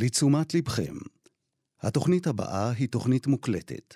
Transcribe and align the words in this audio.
לתשומת 0.00 0.54
לבכם, 0.54 0.94
התוכנית 1.82 2.26
הבאה 2.26 2.70
היא 2.70 2.88
תוכנית 2.88 3.26
מוקלטת, 3.26 3.94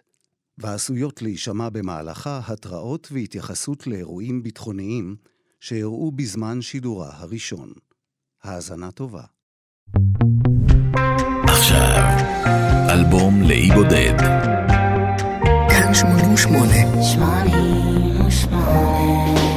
ועשויות 0.58 1.22
להישמע 1.22 1.68
במהלכה 1.68 2.40
התראות 2.46 3.08
והתייחסות 3.12 3.86
לאירועים 3.86 4.42
ביטחוניים 4.42 5.16
שאירעו 5.60 6.10
בזמן 6.10 6.62
שידורה 6.62 7.10
הראשון. 7.12 7.72
האזנה 8.42 8.90
טובה. 8.90 9.22
עכשיו, 11.44 12.16
אלבום 12.90 13.42
לאי 13.42 13.70
בודד. 13.70 14.16
כאן 15.68 15.94
88. 15.94 17.02
88 17.02 19.51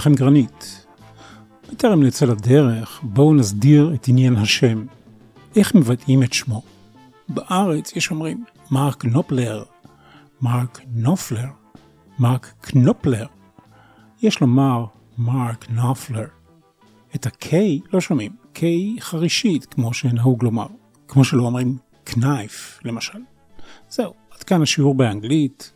מנחם 0.00 0.14
גרנית. 0.14 0.86
בטרם 1.72 2.02
נצא 2.02 2.26
לדרך, 2.26 3.00
בואו 3.02 3.34
נסדיר 3.34 3.94
את 3.94 4.08
עניין 4.08 4.36
השם. 4.36 4.86
איך 5.56 5.74
מבטאים 5.74 6.22
את 6.22 6.32
שמו? 6.32 6.62
בארץ 7.28 7.96
יש 7.96 8.10
אומרים 8.10 8.44
מרק 8.70 9.04
נופלר, 9.04 9.62
מרק 10.42 10.80
נופלר, 10.94 11.46
מרק 12.18 12.52
קנופלר. 12.60 13.26
יש 14.22 14.40
לומר 14.40 14.84
מרק 15.18 15.70
נופלר. 15.70 16.26
את 17.14 17.26
ה-K 17.26 17.54
לא 17.92 18.00
שומעים, 18.00 18.32
K 18.54 18.60
חרישית, 19.00 19.64
כמו 19.64 19.94
שנהוג 19.94 20.44
לומר, 20.44 20.66
כמו 21.08 21.24
שלא 21.24 21.42
אומרים 21.42 21.78
כנייף, 22.06 22.80
למשל. 22.84 23.18
זהו, 23.90 24.14
עד 24.30 24.42
כאן 24.42 24.62
השיעור 24.62 24.94
באנגלית. 24.94 25.72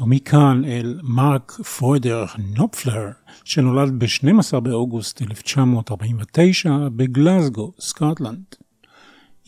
ומכאן 0.00 0.62
אל 0.64 1.00
מרק 1.02 1.52
פרוידר 1.52 2.24
נופפלר, 2.56 3.10
שנולד 3.44 3.98
ב-12 3.98 4.60
באוגוסט 4.60 5.22
1949 5.22 6.88
בגלזגו, 6.96 7.72
סקוטלנד. 7.80 8.44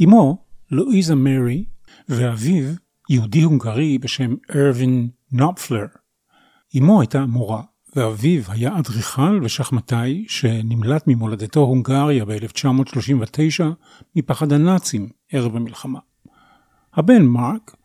אמו, 0.05 0.39
לואיזה 0.71 1.15
מרי, 1.15 1.65
ואביו, 2.09 2.65
יהודי 3.11 3.43
הונגרי 3.43 3.99
בשם 3.99 4.35
ארווין 4.55 5.09
נופפלר. 5.33 5.87
אמו 6.79 7.01
הייתה 7.01 7.27
מורה, 7.27 7.63
ואביו 7.97 8.43
היה 8.49 8.79
אדריכל 8.79 9.41
ושחמטאי 9.43 10.25
שנמלט 10.29 11.05
ממולדתו 11.07 11.61
הונגריה 11.61 12.25
ב-1939 12.25 13.65
מפחד 14.17 14.53
הנאצים 14.53 15.09
ערב 15.33 15.57
המלחמה. 15.57 15.99
הבן 16.95 17.23
מרק 17.23 17.77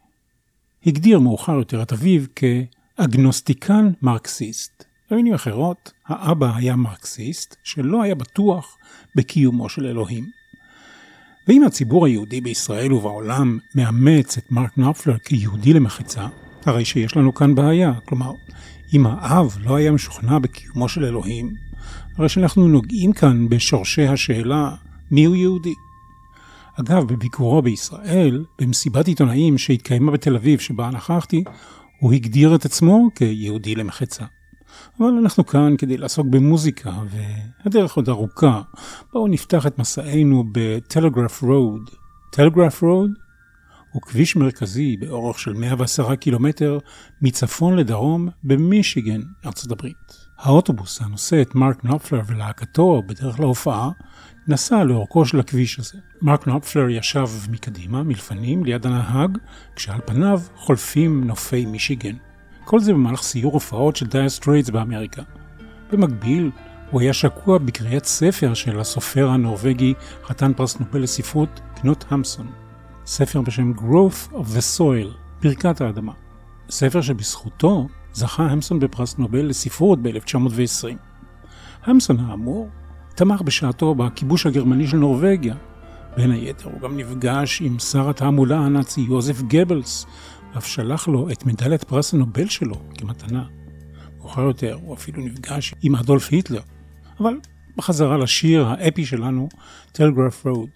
הגדיר 0.85 1.19
מאוחר 1.19 1.53
יותר 1.55 1.81
את 1.81 1.93
אביו 1.93 2.21
כאגנוסטיקן 2.35 3.91
מרקסיסט. 4.01 4.90
במילים 5.11 5.33
אחרות, 5.33 5.91
האבא 6.07 6.55
היה 6.55 6.75
מרקסיסט 6.75 7.55
שלא 7.63 8.01
היה 8.01 8.15
בטוח 8.15 8.77
בקיומו 9.15 9.69
של 9.69 9.85
אלוהים. 9.85 10.29
ואם 11.47 11.63
הציבור 11.63 12.05
היהודי 12.05 12.41
בישראל 12.41 12.93
ובעולם 12.93 13.59
מאמץ 13.75 14.37
את 14.37 14.51
מרק 14.51 14.77
נופלר 14.77 15.17
כיהודי 15.17 15.73
למחצה, 15.73 16.27
הרי 16.65 16.85
שיש 16.85 17.17
לנו 17.17 17.33
כאן 17.33 17.55
בעיה. 17.55 17.93
כלומר, 18.05 18.31
אם 18.93 19.05
האב 19.05 19.57
לא 19.61 19.75
היה 19.75 19.91
משוכנע 19.91 20.39
בקיומו 20.39 20.89
של 20.89 21.05
אלוהים, 21.05 21.53
הרי 22.17 22.29
שאנחנו 22.29 22.67
נוגעים 22.67 23.13
כאן 23.13 23.49
בשורשי 23.49 24.07
השאלה 24.07 24.75
מיהו 25.11 25.35
יהודי. 25.35 25.73
אגב, 26.79 27.03
בביקורו 27.03 27.61
בישראל, 27.61 28.45
במסיבת 28.59 29.07
עיתונאים 29.07 29.57
שהתקיימה 29.57 30.11
בתל 30.11 30.35
אביב 30.35 30.59
שבה 30.59 30.89
נכחתי, 30.89 31.43
הוא 31.99 32.13
הגדיר 32.13 32.55
את 32.55 32.65
עצמו 32.65 33.09
כיהודי 33.15 33.75
למחצה. 33.75 34.25
אבל 34.99 35.07
אנחנו 35.07 35.45
כאן 35.45 35.77
כדי 35.77 35.97
לעסוק 35.97 36.27
במוזיקה, 36.29 36.91
והדרך 37.09 37.93
עוד 37.93 38.09
ארוכה. 38.09 38.61
בואו 39.13 39.27
נפתח 39.27 39.67
את 39.67 39.79
מסענו 39.79 40.43
בטלגרף 40.51 41.41
רוד. 41.41 41.89
טלגרף 42.31 42.81
רוד 42.81 43.11
הוא 43.91 44.01
כביש 44.01 44.35
מרכזי 44.35 44.97
באורך 44.97 45.39
של 45.39 45.53
110 45.53 46.15
קילומטר 46.15 46.77
מצפון 47.21 47.75
לדרום 47.75 48.29
במישיגן, 48.43 49.21
ארצות 49.45 49.71
הברית. 49.71 50.31
האוטובוס 50.39 51.01
הנושא 51.01 51.41
את 51.41 51.55
מרק 51.55 51.83
נופלר 51.83 52.21
ולהקתו 52.27 53.03
בדרך 53.07 53.39
להופעה 53.39 53.89
נסע 54.47 54.83
לאורכו 54.83 55.25
של 55.25 55.39
הכביש 55.39 55.79
הזה. 55.79 55.97
מרק 56.21 56.47
נופפלר 56.47 56.89
ישב 56.89 57.27
מקדימה, 57.51 58.03
מלפנים, 58.03 58.65
ליד 58.65 58.85
הנהג, 58.85 59.37
כשעל 59.75 59.99
פניו 60.05 60.41
חולפים 60.55 61.23
נופי 61.23 61.65
מישיגן. 61.65 62.15
כל 62.71 62.79
זה 62.79 62.93
במהלך 62.93 63.21
סיור 63.21 63.53
הופעות 63.53 63.95
של 63.95 64.05
דייר 64.05 64.29
סטרייטס 64.29 64.69
באמריקה. 64.69 65.21
במקביל, 65.91 66.51
הוא 66.91 67.01
היה 67.01 67.13
שקוע 67.13 67.57
בקריאת 67.57 68.05
ספר 68.05 68.53
של 68.53 68.79
הסופר 68.79 69.29
הנורבגי, 69.29 69.93
חתן 70.25 70.53
פרס 70.53 70.79
נובל 70.79 70.99
לספרות, 71.01 71.61
קנוט 71.75 72.05
המסון. 72.09 72.47
ספר 73.05 73.41
בשם 73.41 73.73
Growth 73.77 74.33
of 74.33 74.57
the 74.57 74.77
Soil, 74.77 75.07
ברכת 75.39 75.81
האדמה. 75.81 76.11
ספר 76.69 77.01
שבזכותו 77.01 77.87
זכה 78.13 78.43
המסון 78.43 78.79
בפרס 78.79 79.17
נובל 79.17 79.45
לספרות 79.45 79.99
ב-1920. 80.01 80.95
המסון 81.83 82.19
האמור 82.19 82.69
תמך 83.15 83.41
בשעתו 83.41 83.95
בכיבוש 83.95 84.45
הגרמני 84.45 84.87
של 84.87 84.97
נורבגיה. 84.97 85.55
בין 86.17 86.31
היתר 86.31 86.69
הוא 86.69 86.81
גם 86.81 86.97
נפגש 86.97 87.61
עם 87.61 87.79
שר 87.79 88.09
התעמולה 88.09 88.57
הנאצי 88.57 89.01
יוזף 89.01 89.41
גבלס, 89.41 90.05
ואף 90.53 90.67
שלח 90.67 91.07
לו 91.07 91.29
את 91.31 91.45
מדליית 91.45 91.83
פרס 91.83 92.13
הנובל 92.13 92.47
שלו 92.47 92.75
כמתנה. 92.97 93.43
מאוחר 94.19 94.41
יותר 94.41 94.77
הוא 94.81 94.93
אפילו 94.93 95.23
נפגש 95.23 95.73
עם 95.81 95.95
אדולף 95.95 96.27
היטלר. 96.31 96.61
אבל 97.19 97.33
בחזרה 97.77 98.17
לשיר 98.17 98.67
האפי 98.67 99.05
שלנו, 99.05 99.49
טלגרף 99.91 100.45
רוד. 100.45 100.69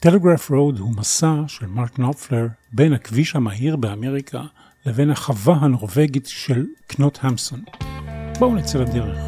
טלגרף 0.00 0.50
רוד 0.50 0.78
הוא 0.78 0.96
מסע 0.96 1.34
של 1.46 1.66
מרק 1.66 1.98
נופלר 1.98 2.46
בין 2.72 2.92
הכביש 2.92 3.36
המהיר 3.36 3.76
באמריקה 3.76 4.42
לבין 4.86 5.10
החווה 5.10 5.54
הנורבגית 5.54 6.26
של 6.26 6.66
קנוט 6.86 7.18
המסון. 7.22 7.62
בואו 8.38 8.54
נצא 8.54 8.78
לדרך. 8.78 9.27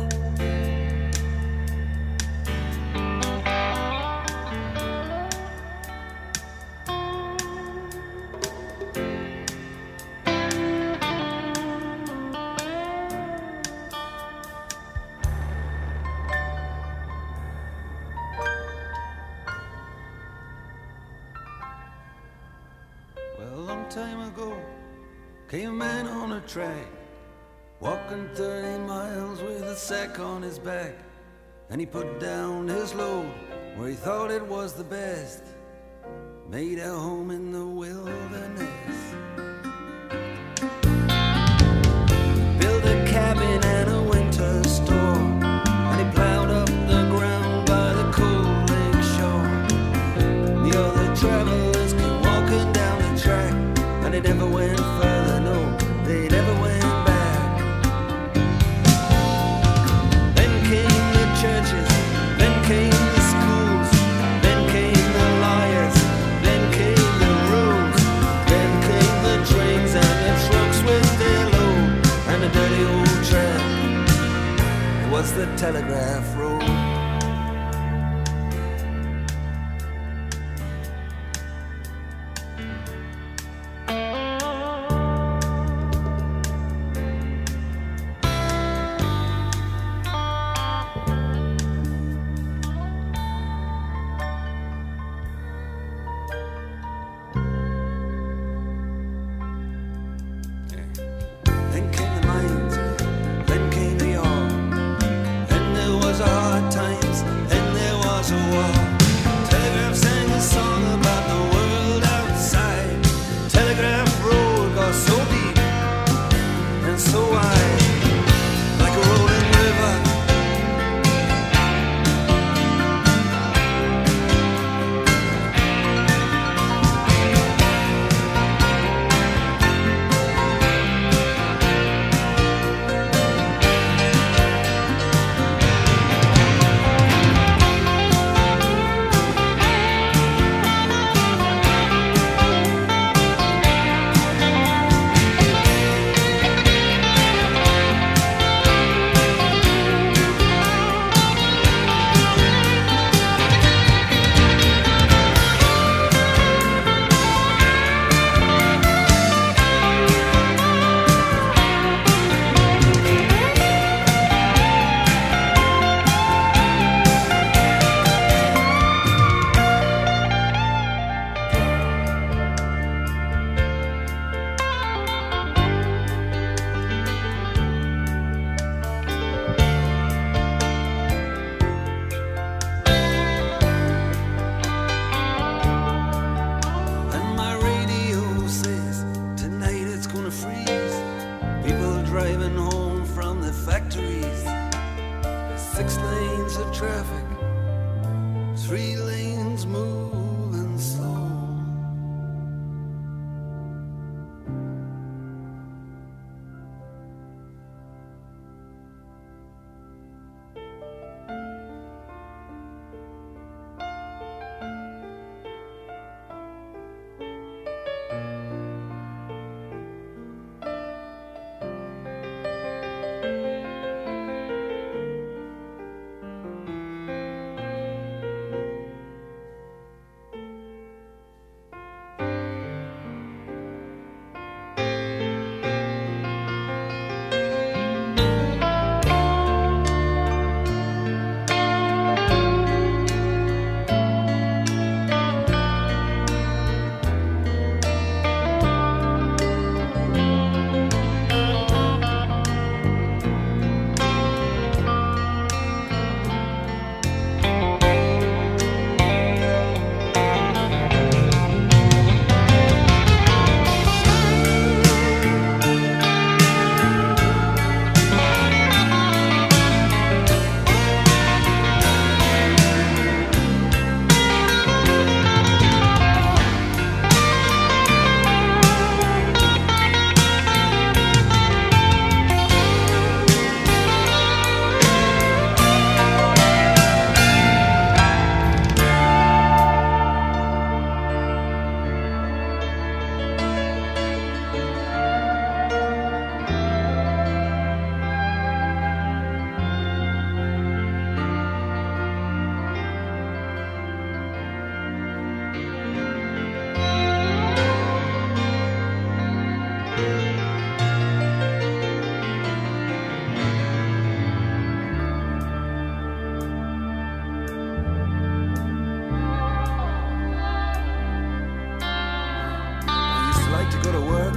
go 323.90 324.00
to 324.00 324.06
work, 324.06 324.34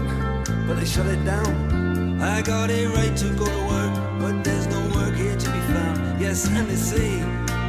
but 0.67 0.75
they 0.79 0.85
shut 0.85 1.05
it 1.05 1.23
down. 1.25 2.21
I 2.21 2.41
got 2.41 2.69
a 2.69 2.87
right 2.87 3.15
to 3.17 3.29
go 3.31 3.45
to 3.45 3.63
work, 3.73 4.19
but 4.19 4.43
there's 4.43 4.67
no 4.67 4.79
work 4.95 5.15
here 5.15 5.35
to 5.35 5.49
be 5.51 5.59
found. 5.73 6.21
Yes, 6.21 6.47
and 6.47 6.67
they 6.67 6.75
say 6.75 7.19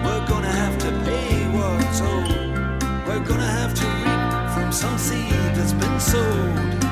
we're 0.04 0.26
gonna 0.26 0.52
have 0.62 0.78
to 0.78 0.90
pay 1.04 1.46
what's 1.56 2.00
owed. 2.00 2.82
We're 3.06 3.24
gonna 3.24 3.52
have 3.60 3.74
to 3.74 3.86
reap 4.04 4.54
from 4.54 4.72
some 4.72 4.98
seed 4.98 5.32
that's 5.56 5.72
been 5.72 6.00
sowed. 6.00 6.83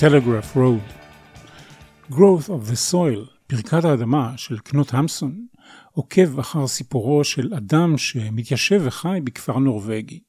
Telegraph 0.00 0.56
Road. 0.56 0.86
Growth 2.10 2.48
of 2.48 2.70
the 2.70 2.92
Soil, 2.92 3.30
ברכת 3.50 3.84
האדמה 3.84 4.32
של 4.36 4.58
קנות 4.58 4.94
המסון, 4.94 5.46
עוקב 5.92 6.38
אחר 6.38 6.66
סיפורו 6.66 7.24
של 7.24 7.54
אדם 7.54 7.98
שמתיישב 7.98 8.82
וחי 8.84 9.20
בכפר 9.24 9.58
נורבגי. 9.58 10.20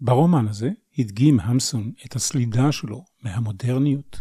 ברומן 0.00 0.48
הזה 0.48 0.70
הדגים 0.98 1.40
המסון 1.40 1.92
את 2.06 2.16
הסלידה 2.16 2.72
שלו 2.72 3.04
מהמודרניות 3.22 4.20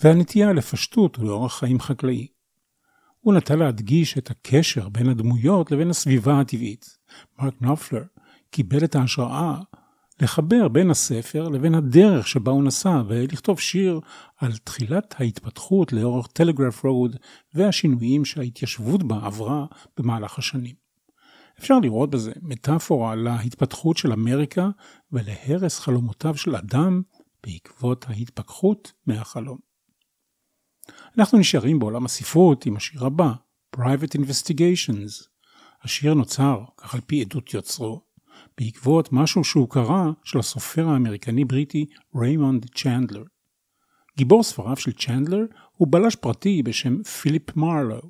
והנטייה 0.00 0.52
לפשטות 0.52 1.18
ולאורח 1.18 1.58
חיים 1.58 1.80
חקלאי. 1.80 2.26
הוא 3.20 3.34
נטה 3.34 3.56
להדגיש 3.56 4.18
את 4.18 4.30
הקשר 4.30 4.88
בין 4.88 5.08
הדמויות 5.08 5.70
לבין 5.70 5.90
הסביבה 5.90 6.40
הטבעית. 6.40 6.98
מרק 7.38 7.54
נופלר 7.60 8.04
קיבל 8.50 8.84
את 8.84 8.94
ההשראה 8.94 9.60
לחבר 10.20 10.68
בין 10.68 10.90
הספר 10.90 11.48
לבין 11.48 11.74
הדרך 11.74 12.28
שבה 12.28 12.52
הוא 12.52 12.64
נסע 12.64 13.02
ולכתוב 13.08 13.60
שיר 13.60 14.00
על 14.36 14.56
תחילת 14.56 15.14
ההתפתחות 15.18 15.92
לאורך 15.92 16.26
טלגרף 16.26 16.84
רוד 16.84 17.16
והשינויים 17.54 18.24
שההתיישבות 18.24 19.02
בה 19.02 19.26
עברה 19.26 19.66
במהלך 19.96 20.38
השנים. 20.38 20.74
אפשר 21.58 21.78
לראות 21.78 22.10
בזה 22.10 22.32
מטאפורה 22.42 23.14
להתפתחות 23.14 23.96
של 23.96 24.12
אמריקה 24.12 24.68
ולהרס 25.12 25.78
חלומותיו 25.78 26.36
של 26.36 26.56
אדם 26.56 27.02
בעקבות 27.46 28.04
ההתפכחות 28.08 28.92
מהחלום. 29.06 29.58
אנחנו 31.18 31.38
נשארים 31.38 31.78
בעולם 31.78 32.04
הספרות 32.04 32.66
עם 32.66 32.76
השיר 32.76 33.06
הבא, 33.06 33.32
Private 33.76 34.18
Investigations. 34.18 35.28
השיר 35.82 36.14
נוצר, 36.14 36.64
כך 36.76 36.94
על 36.94 37.00
פי 37.06 37.20
עדות 37.20 37.54
יוצרו, 37.54 38.05
בעקבות 38.60 39.12
משהו 39.12 39.44
שהוא 39.44 39.70
קרא 39.70 40.04
של 40.24 40.38
הסופר 40.38 40.88
האמריקני-בריטי 40.88 41.86
ריימונד 42.14 42.66
צ'נדלר. 42.74 43.24
גיבור 44.16 44.42
ספריו 44.42 44.76
של 44.76 44.92
צ'נדלר 44.92 45.44
הוא 45.76 45.88
בלש 45.90 46.16
פרטי 46.16 46.62
בשם 46.62 47.02
פיליפ 47.02 47.56
מרלו. 47.56 48.00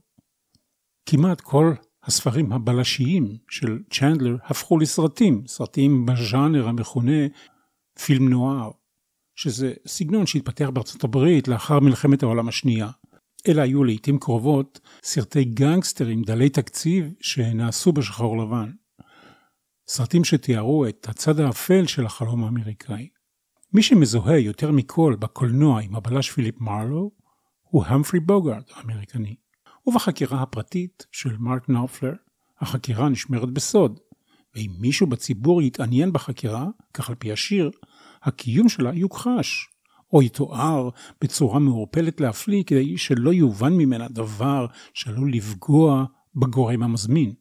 כמעט 1.07 1.41
כל 1.41 1.73
הספרים 2.05 2.53
הבלשיים 2.53 3.37
של 3.51 3.79
צ'נדלר 3.91 4.37
הפכו 4.45 4.79
לסרטים, 4.79 5.43
סרטים 5.47 6.07
בז'אנר 6.07 6.69
המכונה 6.69 7.27
פילם 7.99 8.29
נואר, 8.29 8.71
שזה 9.37 9.75
סגנון 9.87 10.27
שהתפתח 10.27 10.69
בארצות 10.73 11.05
הברית 11.05 11.49
לאחר 11.49 11.81
מלחמת 11.81 12.23
העולם 12.23 12.49
השנייה. 12.49 12.91
אלה 13.49 13.63
היו 13.63 13.85
לעיתים 13.85 14.19
קרובות 14.19 14.81
סרטי 15.03 15.45
גנגסטרים 15.45 16.23
דלי 16.23 16.49
תקציב 16.49 17.13
שנעשו 17.21 17.93
בשחור 17.93 18.39
לבן. 18.39 18.71
סרטים 19.89 20.25
שתיארו 20.25 20.87
את 20.87 21.09
הצד 21.09 21.41
האפל 21.41 21.87
של 21.87 22.07
החלום 22.07 22.45
האמריקאי. 22.45 23.09
מי 23.73 23.83
שמזוהה 23.83 24.39
יותר 24.39 24.71
מכל 24.71 25.17
בקולנוע 25.19 25.81
עם 25.81 25.95
הבלש 25.95 26.31
פיליפ 26.31 26.61
מרלו 26.61 27.11
הוא 27.63 27.85
המפרי 27.87 28.21
בוגארד 28.21 28.63
האמריקני. 28.75 29.37
ובחקירה 29.87 30.43
הפרטית 30.43 31.07
של 31.13 31.37
מרק 31.39 31.69
נופלר, 31.69 32.13
החקירה 32.61 33.09
נשמרת 33.09 33.51
בסוד, 33.51 34.01
ואם 34.55 34.71
מישהו 34.79 35.07
בציבור 35.07 35.63
יתעניין 35.63 36.13
בחקירה, 36.13 36.67
כך 36.95 37.09
על 37.09 37.15
פי 37.15 37.33
השיר, 37.33 37.71
הקיום 38.23 38.69
שלה 38.69 38.95
יוכחש, 38.95 39.69
או 40.13 40.23
יתואר 40.23 40.89
בצורה 41.21 41.59
מעורפלת 41.59 42.21
להפליא 42.21 42.63
כדי 42.65 42.99
שלא 42.99 43.33
יובן 43.33 43.73
ממנה 43.73 44.09
דבר 44.09 44.67
שעלול 44.95 45.33
לפגוע 45.33 46.05
בגורם 46.35 46.83
המזמין. 46.83 47.33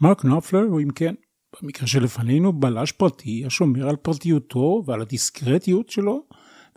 מרק 0.00 0.24
נופלר 0.24 0.62
הוא 0.62 0.80
אם 0.80 0.90
כן 0.90 1.14
במקרה 1.62 1.86
שלפנינו 1.86 2.52
בלש 2.52 2.92
פרטי 2.92 3.46
השומר 3.46 3.88
על 3.88 3.96
פרטיותו 3.96 4.82
ועל 4.86 5.00
הדיסקרטיות 5.00 5.90
שלו 5.90 6.26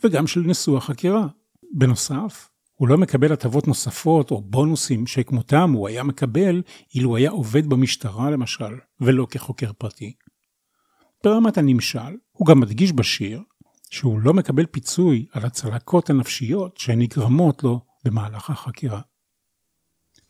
וגם 0.04 0.28
של 0.28 0.40
נשוא 0.40 0.78
החקירה. 0.78 1.28
בנוסף, 1.74 2.50
הוא 2.76 2.88
לא 2.88 2.98
מקבל 2.98 3.34
הטבות 3.34 3.68
נוספות 3.68 4.32
או 4.32 4.42
בונוסים 4.42 5.08
שכמותם 5.08 5.72
הוא 5.72 5.88
היה 5.88 6.04
מקבל 6.04 6.62
אילו 6.96 7.16
היה 7.16 7.32
עובד 7.32 7.68
במשטרה 7.68 8.32
למשל, 8.32 8.76
ולא 9.02 9.28
כחוקר 9.30 9.74
פרטי. 9.74 10.14
ברמת 11.24 11.58
הנמשל, 11.58 12.18
הוא 12.32 12.48
גם 12.48 12.60
מדגיש 12.60 12.94
בשיר 12.94 13.42
שהוא 13.92 14.20
לא 14.20 14.34
מקבל 14.34 14.66
פיצוי 14.66 15.26
על 15.32 15.46
הצלקות 15.46 16.10
הנפשיות 16.10 16.78
שנגרמות 16.78 17.64
לו 17.64 17.80
במהלך 18.06 18.50
החקירה. 18.50 19.02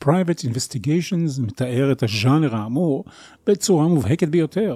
Private 0.04 0.46
Investigations 0.50 1.42
מתאר 1.42 1.92
את 1.92 2.04
הז'אנר 2.04 2.56
האמור 2.56 3.06
בצורה 3.48 3.88
מובהקת 3.88 4.28
ביותר. 4.28 4.76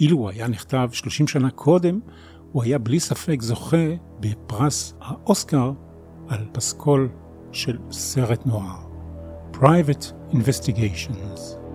אילו 0.00 0.18
הוא 0.18 0.30
היה 0.30 0.48
נכתב 0.48 0.88
30 0.92 1.28
שנה 1.28 1.50
קודם, 1.50 2.00
הוא 2.52 2.62
היה 2.62 2.78
בלי 2.78 3.00
ספק 3.00 3.42
זוכה 3.42 3.86
בפרס 4.20 4.94
האוסקר 5.00 5.72
על 6.28 6.44
פסקול 6.52 7.08
של 7.52 7.78
סרט 7.90 8.46
נוער. 8.46 8.86
Private 9.52 10.32
Investigations 10.32 11.65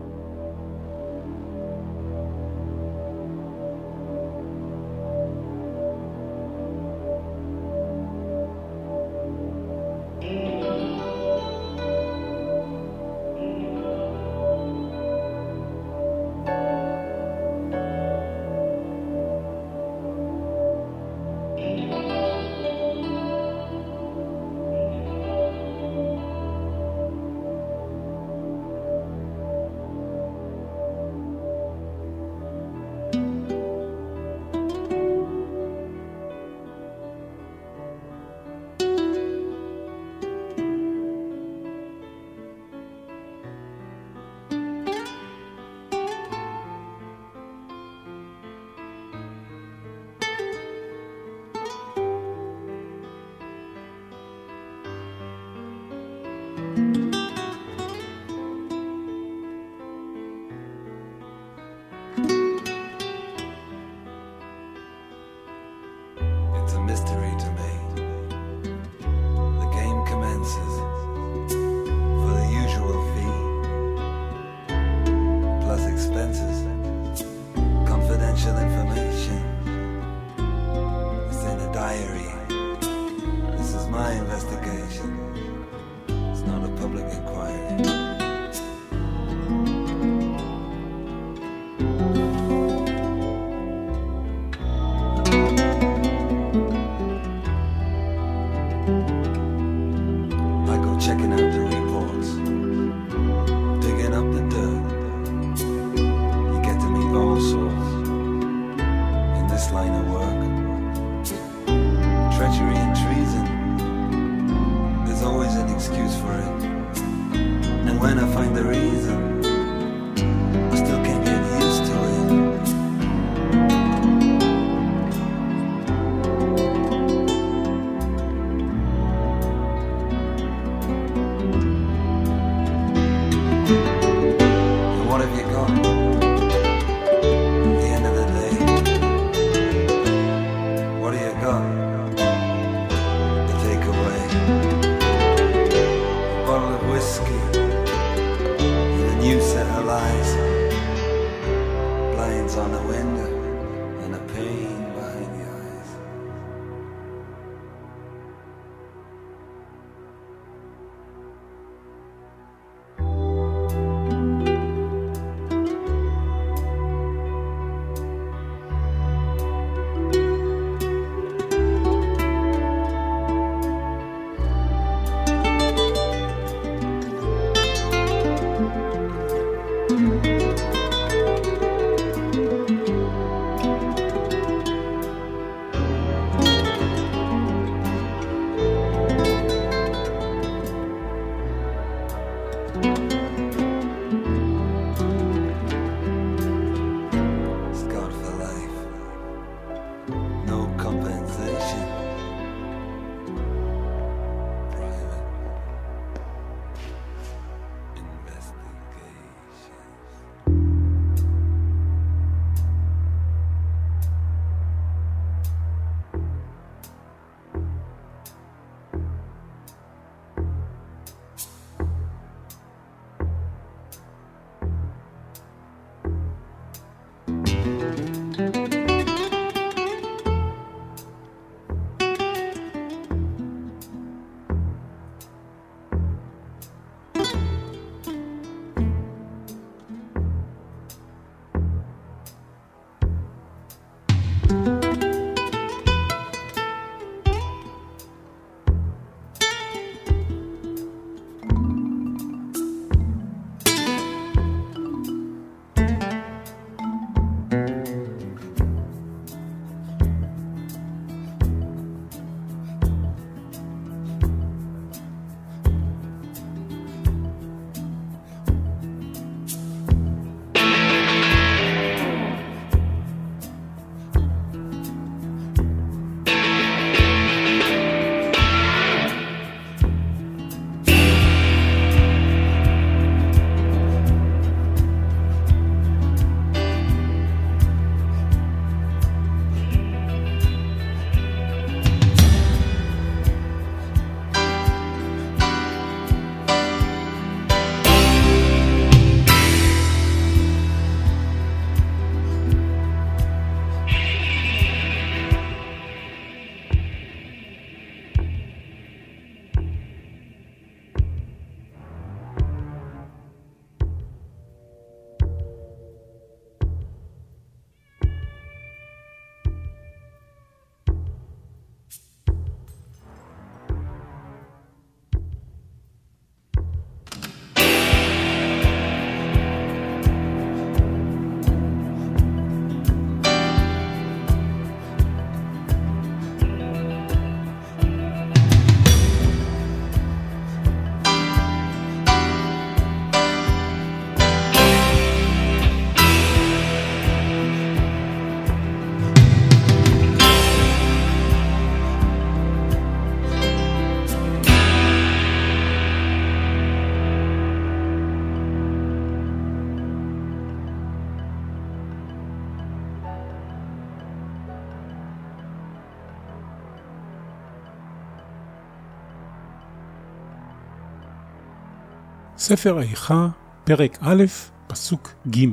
ספר 372.43 372.81
איכה, 372.81 373.27
פרק 373.63 373.97
א', 374.01 374.23
פסוק 374.67 375.13
ג' 375.27 375.45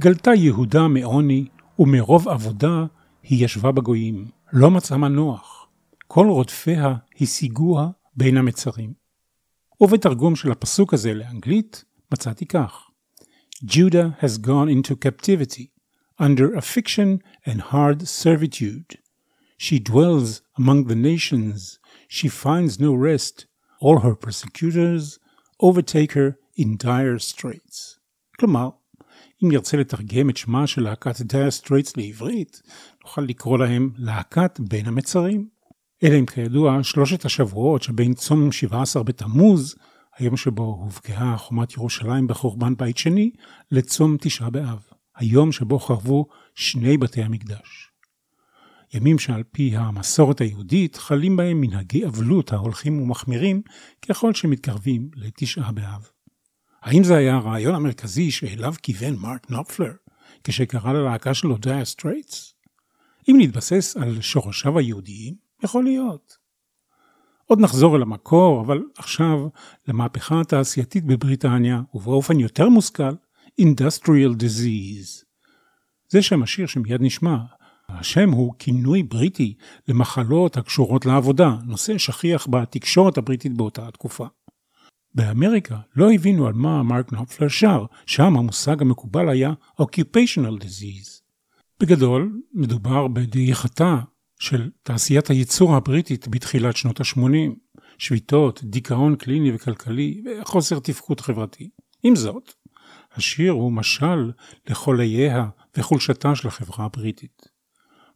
גלתה 0.00 0.34
יהודה 0.34 0.88
מעוני, 0.88 1.46
ומרוב 1.78 2.28
עבודה 2.28 2.84
היא 3.22 3.44
ישבה 3.44 3.72
בגויים. 3.72 4.30
לא 4.52 4.70
מצאה 4.70 4.98
מנוח. 4.98 5.66
כל 6.06 6.26
רודפיה 6.26 6.94
השיגוה 7.20 7.90
בין 8.16 8.36
המצרים. 8.36 8.92
ובתרגום 9.80 10.36
של 10.36 10.52
הפסוק 10.52 10.94
הזה 10.94 11.14
לאנגלית 11.14 11.84
מצאתי 12.12 12.46
כך: 12.46 12.90
Judah 13.64 14.24
has 14.24 14.38
gone 14.46 14.68
into 14.70 14.94
captivity, 14.94 15.66
under 16.22 16.56
affliction 16.56 17.18
and 17.46 17.60
hard 17.60 18.02
servitude. 18.02 18.96
She 19.58 19.78
dwells 19.78 20.40
among 20.60 20.84
the 20.88 20.98
nations, 21.10 21.78
she 22.08 22.28
finds 22.28 22.80
no 22.80 22.92
rest, 23.08 23.46
all 23.82 23.98
her 23.98 24.14
persecutors 24.14 25.18
overtake 25.62 26.12
her 26.12 26.60
in 26.60 26.84
dire 26.84 27.18
straits. 27.18 27.98
כלומר, 28.38 28.68
אם 29.42 29.48
נרצה 29.50 29.76
לתרגם 29.76 30.30
את 30.30 30.36
שמה 30.36 30.66
של 30.66 30.82
להקת 30.82 31.16
dire 31.16 31.64
straits 31.64 31.92
לעברית, 31.96 32.62
נוכל 33.04 33.20
לקרוא 33.22 33.58
להם 33.58 33.90
להקת 33.96 34.60
בין 34.60 34.86
המצרים. 34.86 35.48
אלה 36.04 36.16
הם 36.16 36.26
כידוע 36.26 36.82
שלושת 36.82 37.24
השבועות 37.24 37.82
שבין 37.82 38.14
צום 38.14 38.52
17 38.52 39.02
בתמוז, 39.02 39.76
היום 40.16 40.36
שבו 40.36 40.62
הובקעה 40.62 41.36
חומת 41.36 41.76
ירושלים 41.76 42.26
בחורבן 42.26 42.76
בית 42.76 42.98
שני, 42.98 43.30
לצום 43.70 44.16
תשעה 44.20 44.50
באב, 44.50 44.86
היום 45.16 45.52
שבו 45.52 45.78
חרבו 45.78 46.26
שני 46.54 46.96
בתי 46.96 47.22
המקדש. 47.22 47.87
ימים 48.94 49.18
שעל 49.18 49.42
פי 49.42 49.76
המסורת 49.76 50.40
היהודית 50.40 50.96
חלים 50.96 51.36
בהם 51.36 51.60
מנהגי 51.60 52.06
אבלות 52.06 52.52
ההולכים 52.52 53.00
ומחמירים 53.00 53.62
ככל 54.08 54.34
שמתקרבים 54.34 55.10
לתשעה 55.14 55.72
באב. 55.72 56.08
האם 56.82 57.04
זה 57.04 57.16
היה 57.16 57.36
הרעיון 57.36 57.74
המרכזי 57.74 58.30
שאליו 58.30 58.74
כיוון 58.82 59.16
מרק 59.16 59.50
נופלר 59.50 59.92
כשקרא 60.44 60.92
ללהקה 60.92 61.34
שלו 61.34 61.58
Dire 61.58 61.84
Straits? 61.84 62.54
אם 63.28 63.36
נתבסס 63.38 63.96
על 63.96 64.20
שורשיו 64.20 64.78
היהודיים, 64.78 65.34
יכול 65.62 65.84
להיות. 65.84 66.36
עוד 67.44 67.60
נחזור 67.60 67.96
אל 67.96 68.02
המקור, 68.02 68.60
אבל 68.60 68.82
עכשיו 68.98 69.38
למהפכה 69.88 70.40
התעשייתית 70.40 71.04
בבריטניה, 71.04 71.80
ובאופן 71.94 72.40
יותר 72.40 72.68
מושכל, 72.68 73.12
Industrial 73.60 74.42
Disease. 74.42 75.24
זה 76.08 76.22
שם 76.22 76.42
השיר 76.42 76.66
שמיד 76.66 77.02
נשמע, 77.02 77.36
השם 77.88 78.30
הוא 78.30 78.54
כינוי 78.58 79.02
בריטי 79.02 79.54
למחלות 79.88 80.56
הקשורות 80.56 81.06
לעבודה, 81.06 81.56
נושא 81.64 81.98
שכיח 81.98 82.46
בתקשורת 82.50 83.18
הבריטית 83.18 83.56
באותה 83.56 83.88
התקופה. 83.88 84.26
באמריקה 85.14 85.78
לא 85.96 86.12
הבינו 86.12 86.46
על 86.46 86.52
מה 86.52 86.82
מרק 86.82 87.12
נופלר 87.12 87.48
שר, 87.48 87.84
שם 88.06 88.36
המושג 88.36 88.82
המקובל 88.82 89.28
היה 89.28 89.52
occupational 89.82 90.62
disease. 90.62 91.20
בגדול, 91.80 92.42
מדובר 92.54 93.08
בדעיכתה 93.08 93.98
של 94.40 94.70
תעשיית 94.82 95.30
הייצור 95.30 95.76
הבריטית 95.76 96.28
בתחילת 96.28 96.76
שנות 96.76 97.00
ה-80, 97.00 97.78
שביתות, 97.98 98.64
דיכאון 98.64 99.16
קליני 99.16 99.54
וכלכלי 99.54 100.22
וחוסר 100.42 100.78
תפקוד 100.78 101.20
חברתי. 101.20 101.70
עם 102.02 102.16
זאת, 102.16 102.52
השיר 103.14 103.52
הוא 103.52 103.72
משל 103.72 104.32
לחולייה 104.66 105.48
וחולשתה 105.76 106.34
של 106.34 106.48
החברה 106.48 106.84
הבריטית. 106.84 107.57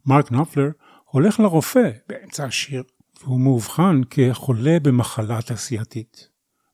מרק 0.05 0.31
נפלר, 0.31 0.69
הולך 1.05 1.39
לרופא 1.39 1.89
באמצע 2.09 2.45
השיר, 2.45 2.83
והוא 3.23 3.39
מאובחן 3.39 4.01
כחולה 4.09 4.77
במחלה 4.79 5.41
תעשייתית. 5.41 6.29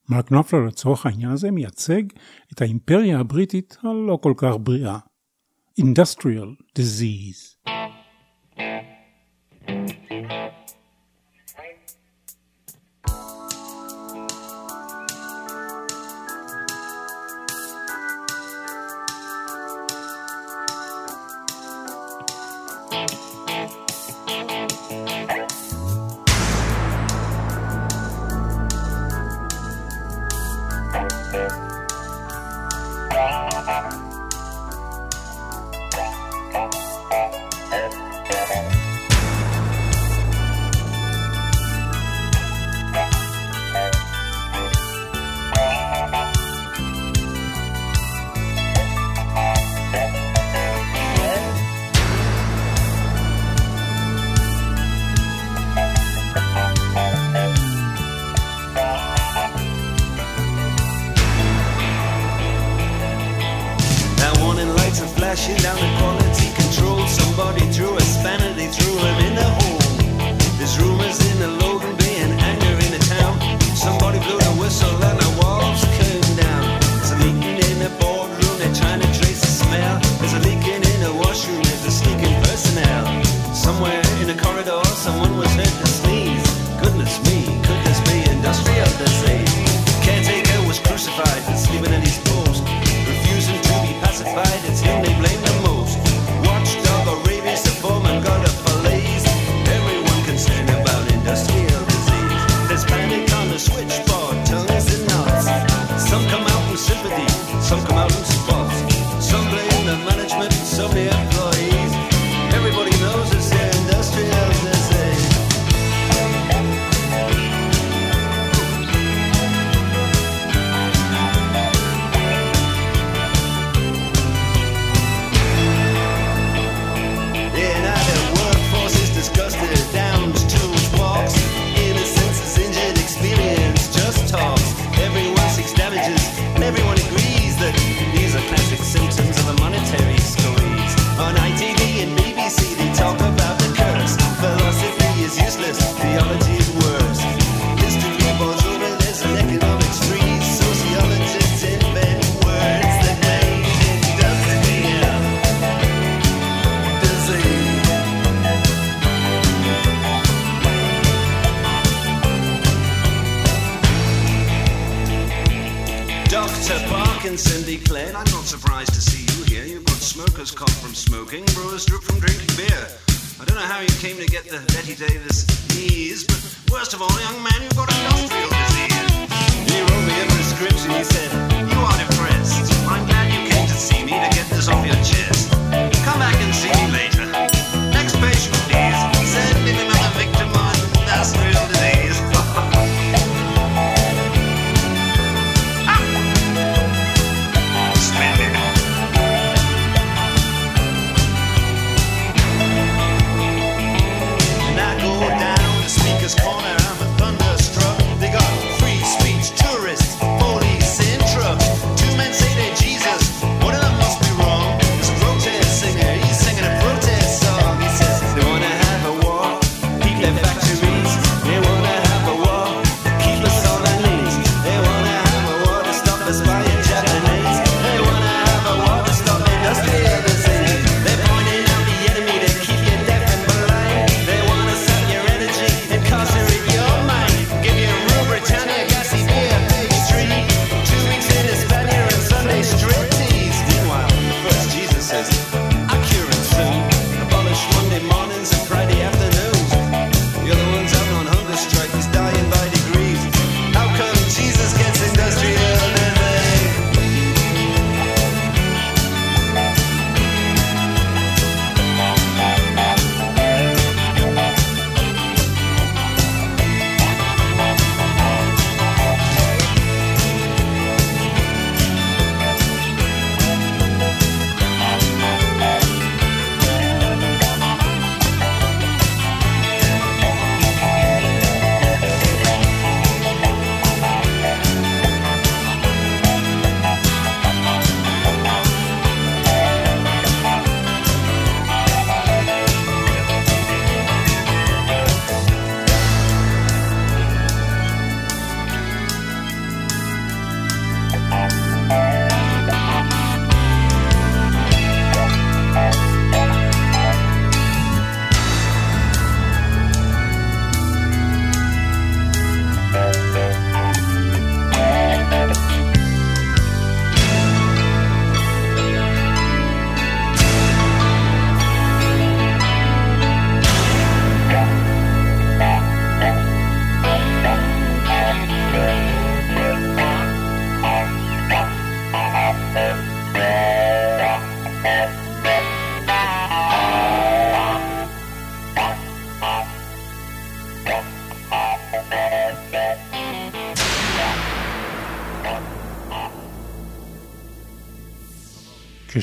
מרק 0.09 0.31
נפלר 0.31 0.59
לצורך 0.59 1.05
העניין 1.05 1.31
הזה 1.31 1.51
מייצג 1.51 2.03
את 2.53 2.61
האימפריה 2.61 3.19
הבריטית 3.19 3.77
הלא 3.83 4.19
כל 4.21 4.33
כך 4.37 4.53
בריאה. 4.59 4.97
Industrial 5.81 6.79
Disease. 6.79 7.69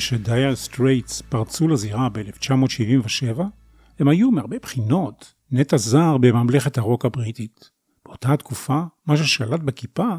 כש-Dire 0.07 0.55
Straits 0.55 1.21
פרצו 1.21 1.67
לזירה 1.67 2.09
ב-1977, 2.09 3.41
הם 3.99 4.07
היו 4.07 4.31
מהרבה 4.31 4.59
בחינות 4.59 5.33
נטע 5.51 5.77
זר 5.77 6.17
בממלכת 6.17 6.77
הרוק 6.77 7.05
הבריטית. 7.05 7.69
באותה 8.05 8.37
תקופה, 8.37 8.83
מה 9.05 9.17
ששלט 9.17 9.59
בכיפה 9.59 10.09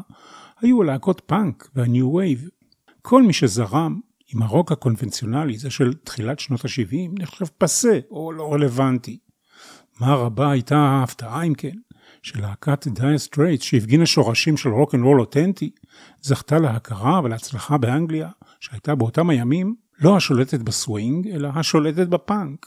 היו 0.61 0.83
להקות 0.83 1.21
פאנק 1.25 1.69
וה-New 1.75 2.13
Wave. 2.13 2.49
כל 3.01 3.23
מי 3.23 3.33
שזרם 3.33 3.99
עם 4.33 4.41
הרוק 4.41 4.71
הקונבנציונלי, 4.71 5.57
זה 5.57 5.69
של 5.69 5.93
תחילת 5.93 6.39
שנות 6.39 6.65
ה-70, 6.65 7.21
נחשב 7.21 7.45
פסה 7.57 7.99
או 8.11 8.31
לא 8.31 8.53
רלוונטי. 8.53 9.17
מה 9.99 10.15
רבה 10.15 10.51
הייתה 10.51 10.77
ההפתעה 10.77 11.43
אם 11.43 11.53
כן, 11.53 11.77
שלהקת 12.21 12.87
Dire 12.87 13.17
Straits 13.17 13.63
שהפגינה 13.63 14.05
שורשים 14.05 14.57
של 14.57 14.69
רוק 14.69 14.95
אנד 14.95 15.03
רול 15.03 15.19
אותנטי, 15.19 15.71
זכתה 16.21 16.59
להכרה 16.59 17.21
ולהצלחה 17.23 17.77
באנגליה, 17.77 18.29
שהייתה 18.59 18.95
באותם 18.95 19.29
הימים 19.29 19.75
לא 19.99 20.17
השולטת 20.17 20.59
בסווינג, 20.59 21.27
אלא 21.27 21.49
השולטת 21.55 22.07
בפאנק. 22.07 22.65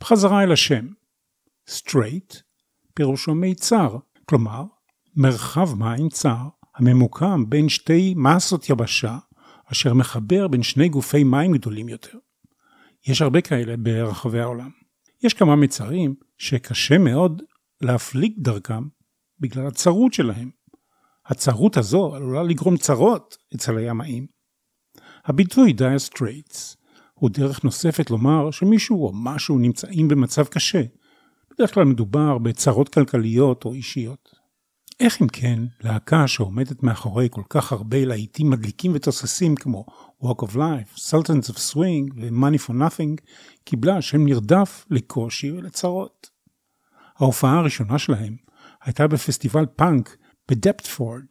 בחזרה 0.00 0.42
אל 0.42 0.52
השם, 0.52 0.86
Strait, 1.68 2.34
פירושו 2.94 3.34
מיצר, 3.34 3.96
כלומר, 4.24 4.64
מרחב 5.16 5.74
מים 5.74 6.08
צר 6.08 6.48
הממוקם 6.76 7.44
בין 7.50 7.68
שתי 7.68 8.14
מסות 8.16 8.70
יבשה, 8.70 9.18
אשר 9.72 9.94
מחבר 9.94 10.48
בין 10.48 10.62
שני 10.62 10.88
גופי 10.88 11.24
מים 11.24 11.52
גדולים 11.52 11.88
יותר. 11.88 12.18
יש 13.06 13.22
הרבה 13.22 13.40
כאלה 13.40 13.76
ברחבי 13.76 14.40
העולם. 14.40 14.70
יש 15.22 15.34
כמה 15.34 15.56
מצרים 15.56 16.14
שקשה 16.38 16.98
מאוד 16.98 17.42
להפליג 17.80 18.32
דרכם 18.38 18.82
בגלל 19.40 19.66
הצרות 19.66 20.12
שלהם. 20.12 20.50
הצרות 21.28 21.76
הזו 21.76 22.14
עלולה 22.14 22.42
לגרום 22.42 22.76
צרות 22.76 23.36
אצל 23.54 23.76
הימאים. 23.76 24.26
הביטוי 25.24 25.74
dire 25.78 26.14
straits 26.14 26.76
הוא 27.14 27.30
דרך 27.30 27.64
נוספת 27.64 28.10
לומר 28.10 28.50
שמישהו 28.50 29.06
או 29.06 29.12
משהו 29.14 29.58
נמצאים 29.58 30.08
במצב 30.08 30.44
קשה. 30.44 30.82
בדרך 31.50 31.74
כלל 31.74 31.84
מדובר 31.84 32.38
בצרות 32.38 32.88
כלכליות 32.88 33.64
או 33.64 33.72
אישיות. 33.72 34.34
איך 35.00 35.22
אם 35.22 35.28
כן 35.28 35.58
להקה 35.80 36.28
שעומדת 36.28 36.82
מאחורי 36.82 37.28
כל 37.30 37.42
כך 37.50 37.72
הרבה 37.72 38.04
להיטים 38.04 38.50
מדליקים 38.50 38.92
ותוססים 38.94 39.56
כמו 39.56 39.86
Walk 40.22 40.42
of 40.44 40.54
Life, 40.54 40.98
Sultans 40.98 41.52
of 41.52 41.56
Swing 41.56 42.14
ו-Money 42.16 42.66
for 42.66 42.72
Nothing 42.72 43.30
קיבלה 43.64 44.02
שם 44.02 44.24
נרדף 44.24 44.84
לקושי 44.90 45.52
ולצרות. 45.52 46.30
ההופעה 47.16 47.58
הראשונה 47.58 47.98
שלהם 47.98 48.36
הייתה 48.82 49.06
בפסטיבל 49.06 49.66
פאנק 49.76 50.16
בדפטפורד. 50.50 51.24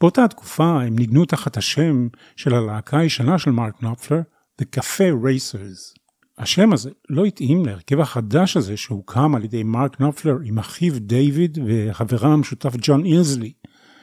באותה 0.00 0.28
תקופה 0.28 0.82
הם 0.82 0.98
ניגנו 0.98 1.24
תחת 1.24 1.56
השם 1.56 2.08
של 2.36 2.54
הלהקה 2.54 2.98
הישנה 2.98 3.38
של 3.38 3.50
מרק 3.50 3.82
נופלר, 3.82 4.20
The 4.62 4.64
Cafe 4.76 5.24
Racers. 5.24 6.00
השם 6.38 6.72
הזה 6.72 6.90
לא 7.10 7.24
התאים 7.24 7.66
להרכב 7.66 8.00
החדש 8.00 8.56
הזה 8.56 8.76
שהוקם 8.76 9.34
על 9.34 9.44
ידי 9.44 9.62
מרק 9.62 10.00
נופלר 10.00 10.36
עם 10.44 10.58
אחיו 10.58 11.00
דיוויד 11.00 11.58
וחברם 11.66 12.30
המשותף 12.30 12.72
ג'ון 12.80 13.04
אילזלי. 13.04 13.52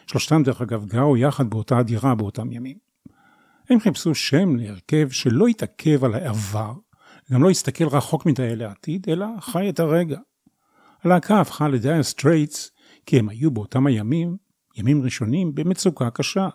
שלושתם 0.08 0.44
דרך 0.44 0.62
אגב 0.62 0.86
גרו 0.86 1.18
יחד 1.18 1.50
באותה 1.50 1.84
דירה 1.84 2.16
באותם 2.16 2.52
ימים. 2.52 2.78
הם 3.70 3.80
חיפשו 3.80 4.16
שם 4.16 4.56
להרכב 4.56 5.10
שלא 5.10 5.48
התעכב 5.48 6.06
על 6.06 6.14
העבר, 6.14 6.74
גם 7.32 7.44
לא 7.44 7.50
הסתכל 7.50 7.88
רחוק 7.88 8.26
מדי 8.26 8.44
אל 8.44 8.62
העתיד, 8.62 9.06
אלא 9.10 9.26
חי 9.40 9.70
את 9.70 9.80
הרגע. 9.80 10.18
הלהקה 11.04 11.42
הפכה 11.42 11.68
ל-Dire 11.68 12.04
Straits 12.04 12.72
כי 13.06 13.20
הם 13.20 13.30
היו 13.30 13.52
באותם 13.52 13.88
הימים, 13.88 14.38
ימים 14.76 15.04
ראשונים, 15.04 15.56
במצוקה 15.56 16.10
קשה. 16.10 16.50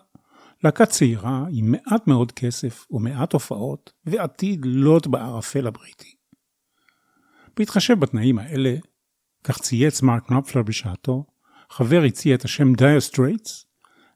להקה 0.63 0.85
צעירה 0.85 1.45
עם 1.51 1.71
מעט 1.71 2.07
מאוד 2.07 2.31
כסף 2.31 2.85
ומעט 2.91 3.33
הופעות 3.33 3.91
ועתיד 4.05 4.65
לוט 4.65 5.07
בערפל 5.07 5.67
הבריטי. 5.67 6.15
בהתחשב 7.57 7.99
בתנאים 7.99 8.39
האלה, 8.39 8.75
כך 9.43 9.57
צייץ 9.57 10.01
מרק 10.01 10.29
נופלר 10.29 10.63
בשעתו, 10.63 11.25
חבר 11.69 12.01
הציע 12.03 12.35
את 12.35 12.45
השם 12.45 12.73
Dire 12.73 12.99
Straits, 12.99 13.65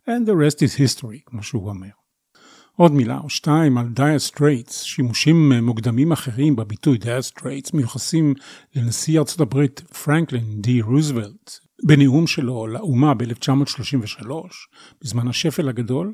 and 0.07 0.27
the 0.27 0.31
rest 0.31 0.57
is 0.57 0.77
history, 0.79 1.21
כמו 1.25 1.43
שהוא 1.43 1.69
אומר. 1.69 1.89
עוד 2.75 2.91
מילה 2.91 3.19
או 3.23 3.29
שתיים 3.29 3.77
על 3.77 3.87
Dire 3.87 4.19
Straits, 4.19 4.81
שימושים 4.81 5.51
מוקדמים 5.51 6.11
אחרים 6.11 6.55
בביטוי 6.55 6.97
Dire 6.97 7.21
Straits 7.21 7.73
מיוחסים 7.73 8.33
לנשיא 8.75 9.19
ארצות 9.19 9.39
הברית 9.39 9.79
פרנקלין 9.79 10.61
די 10.61 10.81
רוזוולט, 10.81 11.59
בנאום 11.85 12.27
שלו 12.27 12.67
לאומה 12.67 13.13
ב-1933, 13.13 14.27
בזמן 15.01 15.27
השפל 15.27 15.69
הגדול, 15.69 16.13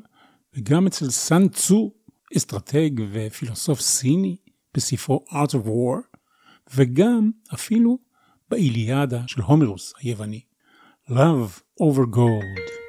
וגם 0.54 0.86
אצל 0.86 1.10
סן 1.10 1.48
צו, 1.48 1.92
אסטרטג 2.36 2.90
ופילוסוף 3.12 3.80
סיני, 3.80 4.36
בספרו 4.74 5.24
Art 5.28 5.50
of 5.50 5.66
War, 5.66 6.16
וגם 6.74 7.30
אפילו 7.54 7.98
באיליאדה 8.50 9.22
של 9.26 9.40
הומרוס 9.40 9.92
היווני. 10.02 10.40
Love 11.08 11.82
over 11.82 12.16
gold. 12.16 12.79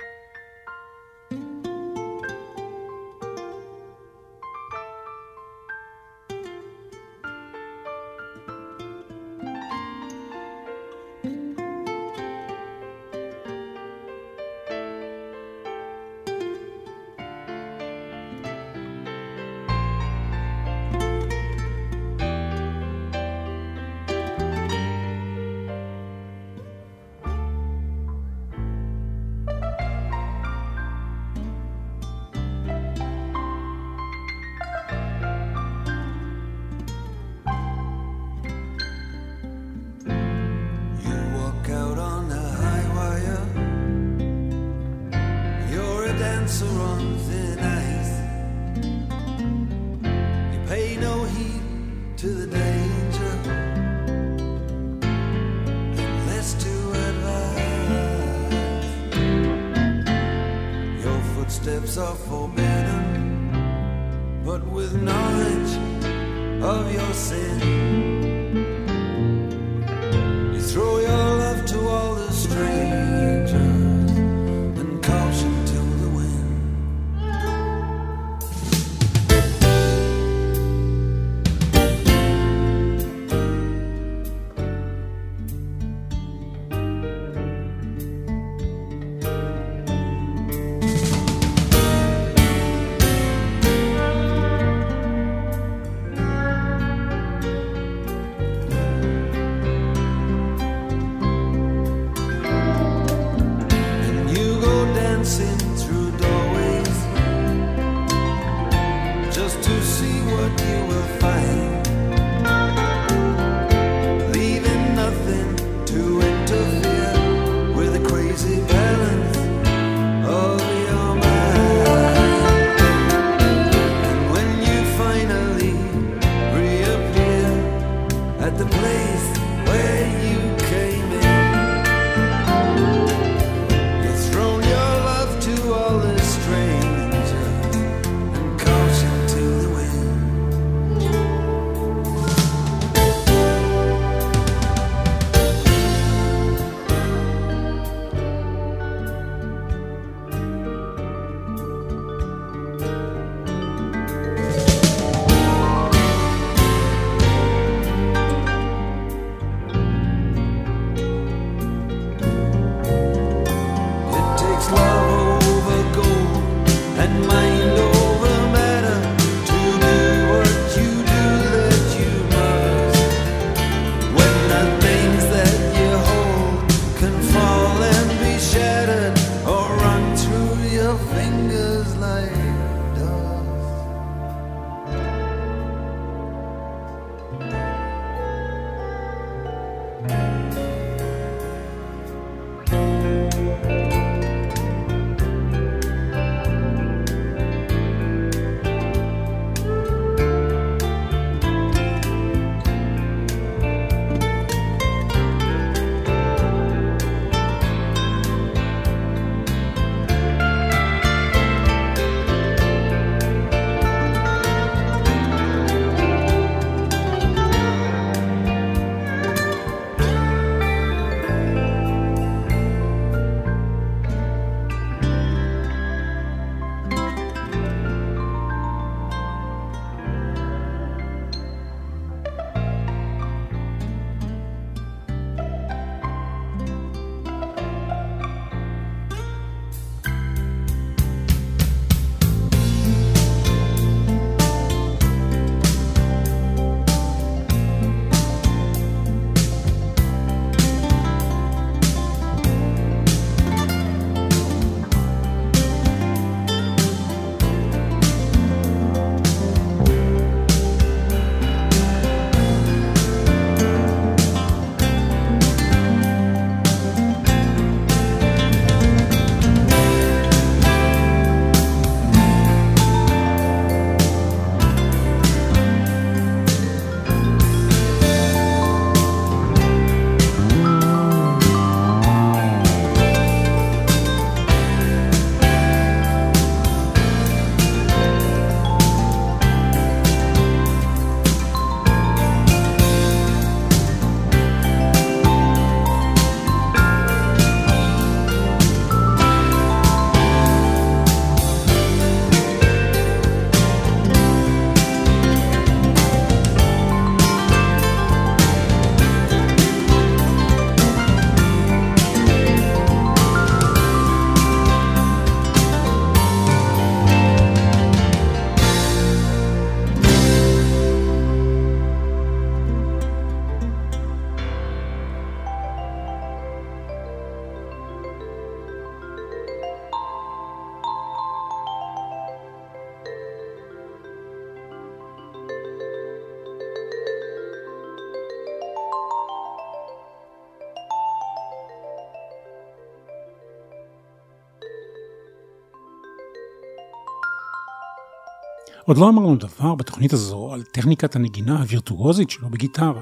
עוד 348.86 348.97
לא 348.97 349.09
אמרנו 349.09 349.36
דבר 349.36 349.75
בתוכנית 349.75 350.13
הזו 350.13 350.53
על 350.53 350.63
טכניקת 350.63 351.15
הנגינה 351.15 351.59
הווירטואוזית 351.59 352.29
שלו 352.29 352.49
בגיטרה. 352.49 353.01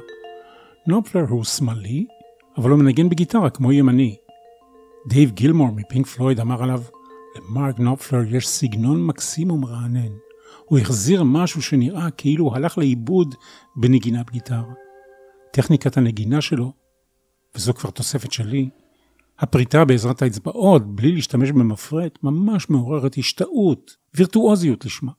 נופלר 0.88 1.25
הוא 1.30 1.43
שמאלי, 1.43 2.05
אבל 2.57 2.69
הוא 2.69 2.80
מנגן 2.80 3.09
בגיטרה 3.09 3.49
כמו 3.49 3.71
ימני. 3.71 4.15
דייב 5.07 5.32
גילמור 5.32 5.71
מ-Pink 5.75 6.07
Floyd 6.07 6.39
אמר 6.39 6.63
עליו, 6.63 6.82
למרק 7.36 7.80
נופלר 7.80 8.36
יש 8.36 8.47
סגנון 8.47 9.05
מקסים 9.05 9.51
ומרענן. 9.51 10.11
הוא 10.65 10.80
החזיר 10.80 11.23
משהו 11.23 11.61
שנראה 11.61 12.11
כאילו 12.11 12.45
הוא 12.45 12.55
הלך 12.55 12.77
לאיבוד 12.77 13.36
בנגינה 13.75 14.23
בגיטרה. 14.23 14.73
טכניקת 15.53 15.97
הנגינה 15.97 16.41
שלו, 16.41 16.71
וזו 17.55 17.73
כבר 17.73 17.89
תוספת 17.89 18.32
שלי, 18.32 18.69
הפריטה 19.39 19.86
בעזרת 19.86 20.21
האצבעות, 20.21 20.95
בלי 20.95 21.11
להשתמש 21.11 21.51
במפרט, 21.51 22.19
ממש 22.23 22.69
מעוררת 22.69 23.17
השתאות, 23.17 23.95
וירטואוזיות 24.15 24.86
לשמה. 24.86 25.11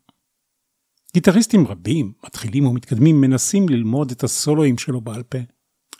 גיטריסטים 1.14 1.66
רבים, 1.66 2.12
מתחילים 2.24 2.66
ומתקדמים, 2.66 3.20
מנסים 3.20 3.68
ללמוד 3.68 4.10
את 4.10 4.24
הסולואים 4.24 4.78
שלו 4.78 5.00
בעל 5.00 5.22
פה. 5.22 5.38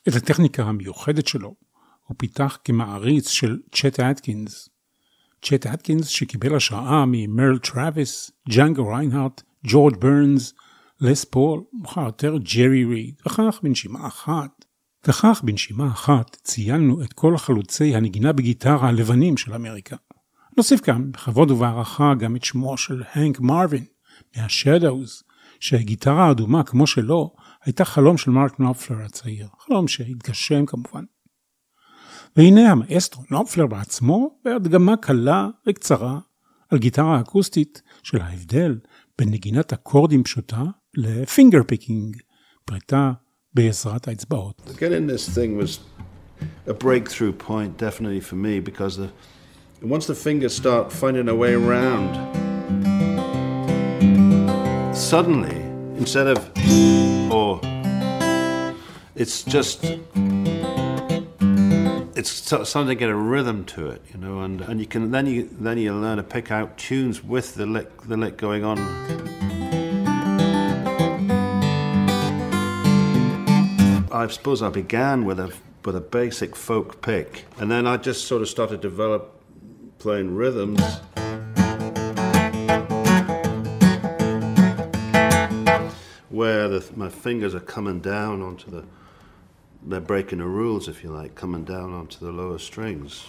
את 0.08 0.14
הטכניקה 0.14 0.62
המיוחדת 0.62 1.26
שלו 1.26 1.54
הוא 2.06 2.14
פיתח 2.18 2.58
כמעריץ 2.64 3.28
של 3.28 3.58
צ'ט 3.74 4.00
אטקינס. 4.00 4.68
צ'ט 5.42 5.66
אטקינס 5.66 6.06
שקיבל 6.06 6.56
השראה 6.56 7.04
ממרל 7.06 7.58
טראביס, 7.58 8.30
ג'אנגו 8.48 8.88
ריינהארט, 8.88 9.42
ג'ורג' 9.66 9.96
ברנס, 9.96 10.54
לס 11.00 11.24
פול, 11.24 11.60
מאוחר 11.72 12.04
יותר 12.04 12.36
ג'רי 12.38 12.84
ריד, 12.84 13.14
וכך 13.26 13.60
בנשימה 13.62 14.06
אחת. 14.06 14.64
וכך 15.06 15.40
בנשימה 15.44 15.86
אחת 15.86 16.36
ציינו 16.42 17.02
את 17.02 17.12
כל 17.12 17.36
חלוצי 17.36 17.96
הנגינה 17.96 18.32
בגיטרה 18.32 18.88
הלבנים 18.88 19.36
של 19.36 19.54
אמריקה. 19.54 19.96
נוסיף 20.56 20.80
כאן 20.80 21.12
בכבוד 21.12 21.50
ובהערכה 21.50 22.14
גם 22.14 22.36
את 22.36 22.44
שמו 22.44 22.76
של 22.76 23.02
הנק 23.14 23.40
מרווין 23.40 23.84
מה-Shadows, 24.36 25.24
שהגיטרה 25.60 26.28
האדומה 26.28 26.62
כמו 26.62 26.86
שלו 26.86 27.34
הייתה 27.64 27.84
חלום 27.84 28.16
של 28.16 28.30
מרק 28.30 28.60
נופלר 28.60 29.02
הצעיר, 29.04 29.48
חלום 29.58 29.88
שהתגשם 29.88 30.66
כמובן. 30.66 31.04
והנה 32.36 32.70
המאסטרו 32.70 33.22
נופלר 33.30 33.66
בעצמו 33.66 34.38
בהדגמה 34.44 34.96
קלה 34.96 35.48
וקצרה 35.66 36.18
על 36.70 36.78
גיטרה 36.78 37.20
אקוסטית 37.20 37.82
של 38.02 38.20
ההבדל 38.20 38.78
בין 39.18 39.30
נגינת 39.30 39.72
אקורדים 39.72 40.24
פשוטה 40.24 40.62
ל-finger 40.94 41.62
picking, 41.66 42.16
פריטה 42.64 43.12
בעזרת 43.54 44.08
האצבעות. 44.08 44.70
A 46.68 46.72
breakthrough 46.72 47.34
point, 47.48 47.72
definitely 47.78 48.20
for 48.20 48.36
me, 48.36 48.60
because 48.60 48.96
the, 48.96 49.08
once 49.82 50.06
the 50.06 50.14
fingers 50.14 50.54
start 50.54 50.92
finding 50.92 51.28
a 51.28 51.34
way 51.34 51.52
around, 51.54 52.39
suddenly, 55.00 55.56
instead 55.98 56.26
of 56.26 56.38
or, 57.32 57.60
it's 59.14 59.42
just 59.42 59.84
it's 62.14 62.44
to 62.88 62.94
get 62.94 63.08
a 63.08 63.14
rhythm 63.14 63.64
to 63.64 63.88
it, 63.88 64.02
you 64.12 64.20
know, 64.20 64.40
and, 64.42 64.60
and 64.60 64.78
you 64.78 64.86
can 64.86 65.10
then 65.10 65.26
you 65.26 65.48
then 65.52 65.78
you 65.78 65.94
learn 65.94 66.18
to 66.18 66.22
pick 66.22 66.50
out 66.50 66.76
tunes 66.76 67.24
with 67.24 67.54
the 67.54 67.64
lick 67.64 68.02
the 68.02 68.16
lick 68.16 68.36
going 68.36 68.62
on. 68.62 68.78
I 74.12 74.26
suppose 74.28 74.60
I 74.60 74.68
began 74.68 75.24
with 75.24 75.40
a 75.40 75.54
with 75.84 75.96
a 75.96 76.00
basic 76.00 76.54
folk 76.54 77.00
pick, 77.00 77.46
and 77.58 77.70
then 77.70 77.86
I 77.86 77.96
just 77.96 78.26
sort 78.26 78.42
of 78.42 78.48
started 78.48 78.82
to 78.82 78.88
develop 78.88 79.40
playing 79.98 80.34
rhythms. 80.34 80.82
Where 86.39 86.67
the, 86.67 86.83
my 86.95 87.09
fingers 87.09 87.53
are 87.55 87.59
coming 87.59 87.99
down 87.99 88.41
onto 88.41 88.71
the, 88.71 88.83
they're 89.83 89.99
breaking 90.01 90.39
the 90.39 90.45
rules, 90.45 90.87
if 90.87 91.03
you 91.03 91.09
like, 91.11 91.35
coming 91.35 91.63
down 91.63 91.93
onto 91.93 92.19
the 92.25 92.31
lower 92.31 92.57
strings. 92.57 93.27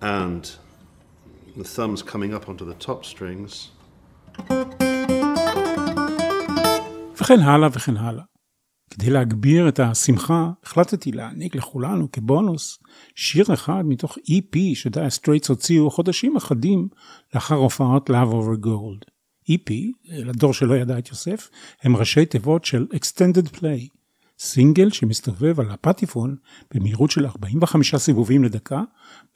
And 0.00 0.50
the 1.56 1.64
thumbs 1.64 2.02
coming 2.02 2.32
up 2.34 2.48
onto 2.48 2.64
the 2.64 2.74
top 2.74 3.04
strings. 3.04 3.70
וכן 7.20 7.40
הלאה 7.40 7.68
וכן 7.72 7.96
הלאה. 7.96 8.24
כדי 8.89 9.09
להגביר 9.09 9.69
את 9.69 9.79
השמחה, 9.79 10.51
החלטתי 10.63 11.11
להעניק 11.11 11.55
לכולנו 11.55 12.11
כבונוס 12.11 12.79
שיר 13.15 13.45
אחד 13.53 13.83
מתוך 13.85 14.17
EP 14.17 14.57
ש-Dire 14.73 15.09
Straits 15.09 15.49
הוציאו 15.49 15.91
חודשים 15.91 16.37
אחדים 16.37 16.87
לאחר 17.35 17.55
הופעת 17.55 18.09
Love 18.09 18.31
Over 18.31 18.65
Gold. 18.65 19.11
EP, 19.51 19.71
לדור 20.09 20.53
שלא 20.53 20.75
ידע 20.75 20.97
את 20.97 21.09
יוסף, 21.09 21.49
הם 21.83 21.95
ראשי 21.95 22.25
תיבות 22.25 22.65
של 22.65 22.87
Extended 22.93 23.57
Play, 23.57 23.87
סינגל 24.39 24.89
שמסתובב 24.89 25.59
על 25.59 25.71
הפטיפון 25.71 26.35
במהירות 26.73 27.11
של 27.11 27.25
45 27.25 27.95
סיבובים 27.95 28.43
לדקה, 28.43 28.81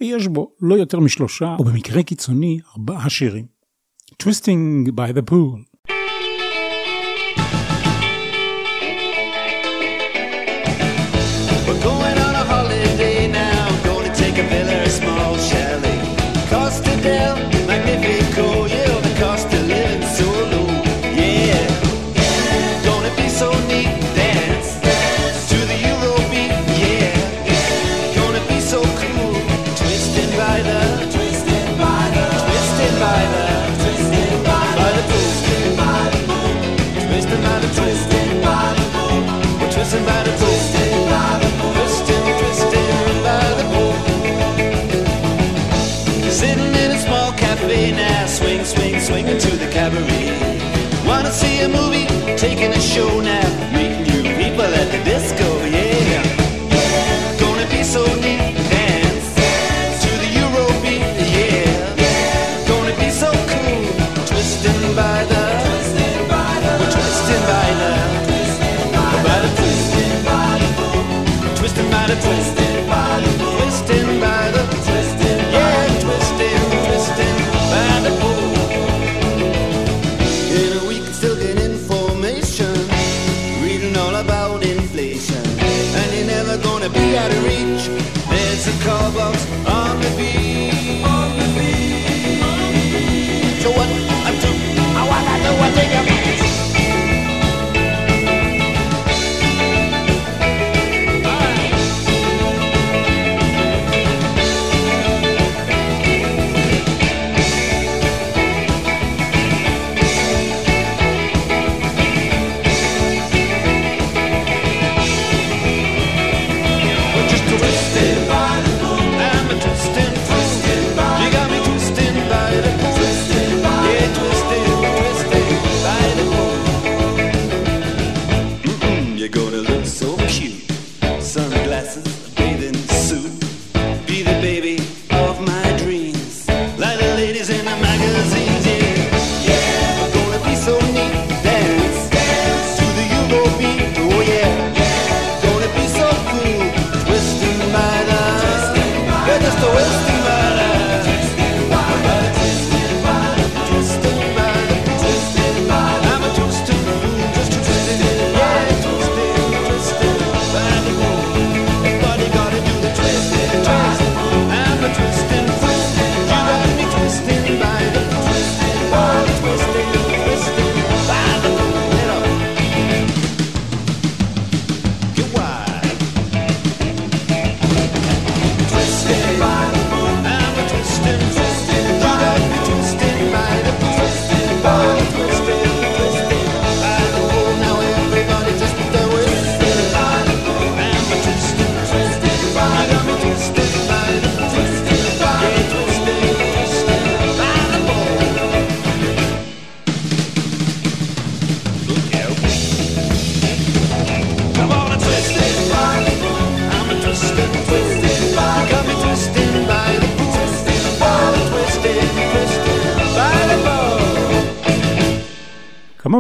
ויש 0.02 0.28
בו 0.28 0.52
לא 0.62 0.76
יותר 0.76 1.00
משלושה, 1.00 1.56
או 1.60 1.64
במקרה 1.64 2.04
קיצוני, 2.04 2.60
ארבעה 2.76 3.10
שירים. 3.10 3.46
Twisting 4.24 4.92
by 4.96 5.18
the 5.18 5.32
Pool 5.32 5.71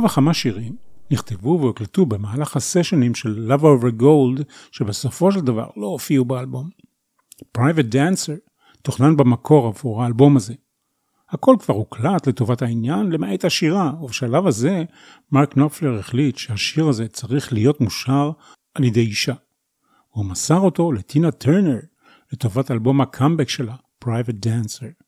כמה 0.01 0.07
וכמה 0.09 0.33
שירים 0.33 0.75
נכתבו 1.11 1.59
והוקלטו 1.61 2.05
במהלך 2.05 2.55
הסשנים 2.55 3.15
של 3.15 3.51
Love 3.51 3.61
Over 3.61 4.01
Gold, 4.01 4.43
שבסופו 4.71 5.31
של 5.31 5.41
דבר 5.41 5.69
לא 5.77 5.87
הופיעו 5.87 6.25
באלבום. 6.25 6.69
Private 7.57 7.93
Dancer 7.93 8.51
תוכנן 8.81 9.17
במקור 9.17 9.67
עבור 9.67 10.03
האלבום 10.03 10.37
הזה. 10.37 10.53
הכל 11.29 11.55
כבר 11.59 11.73
הוקלט 11.73 12.27
לטובת 12.27 12.61
העניין, 12.61 13.11
למעט 13.11 13.45
השירה, 13.45 13.93
ובשלב 14.01 14.47
הזה 14.47 14.83
מרק 15.31 15.57
נופלר 15.57 15.99
החליט 15.99 16.37
שהשיר 16.37 16.87
הזה 16.87 17.07
צריך 17.07 17.53
להיות 17.53 17.81
מושר 17.81 18.31
על 18.75 18.83
ידי 18.83 19.01
אישה. 19.01 19.35
הוא 20.09 20.25
מסר 20.25 20.59
אותו 20.59 20.91
לטינה 20.91 21.31
טרנר 21.31 21.79
לטובת 22.33 22.71
אלבום 22.71 23.01
הקאמבק 23.01 23.49
שלה, 23.49 23.75
Private 24.05 24.45
Dancer. 24.45 25.03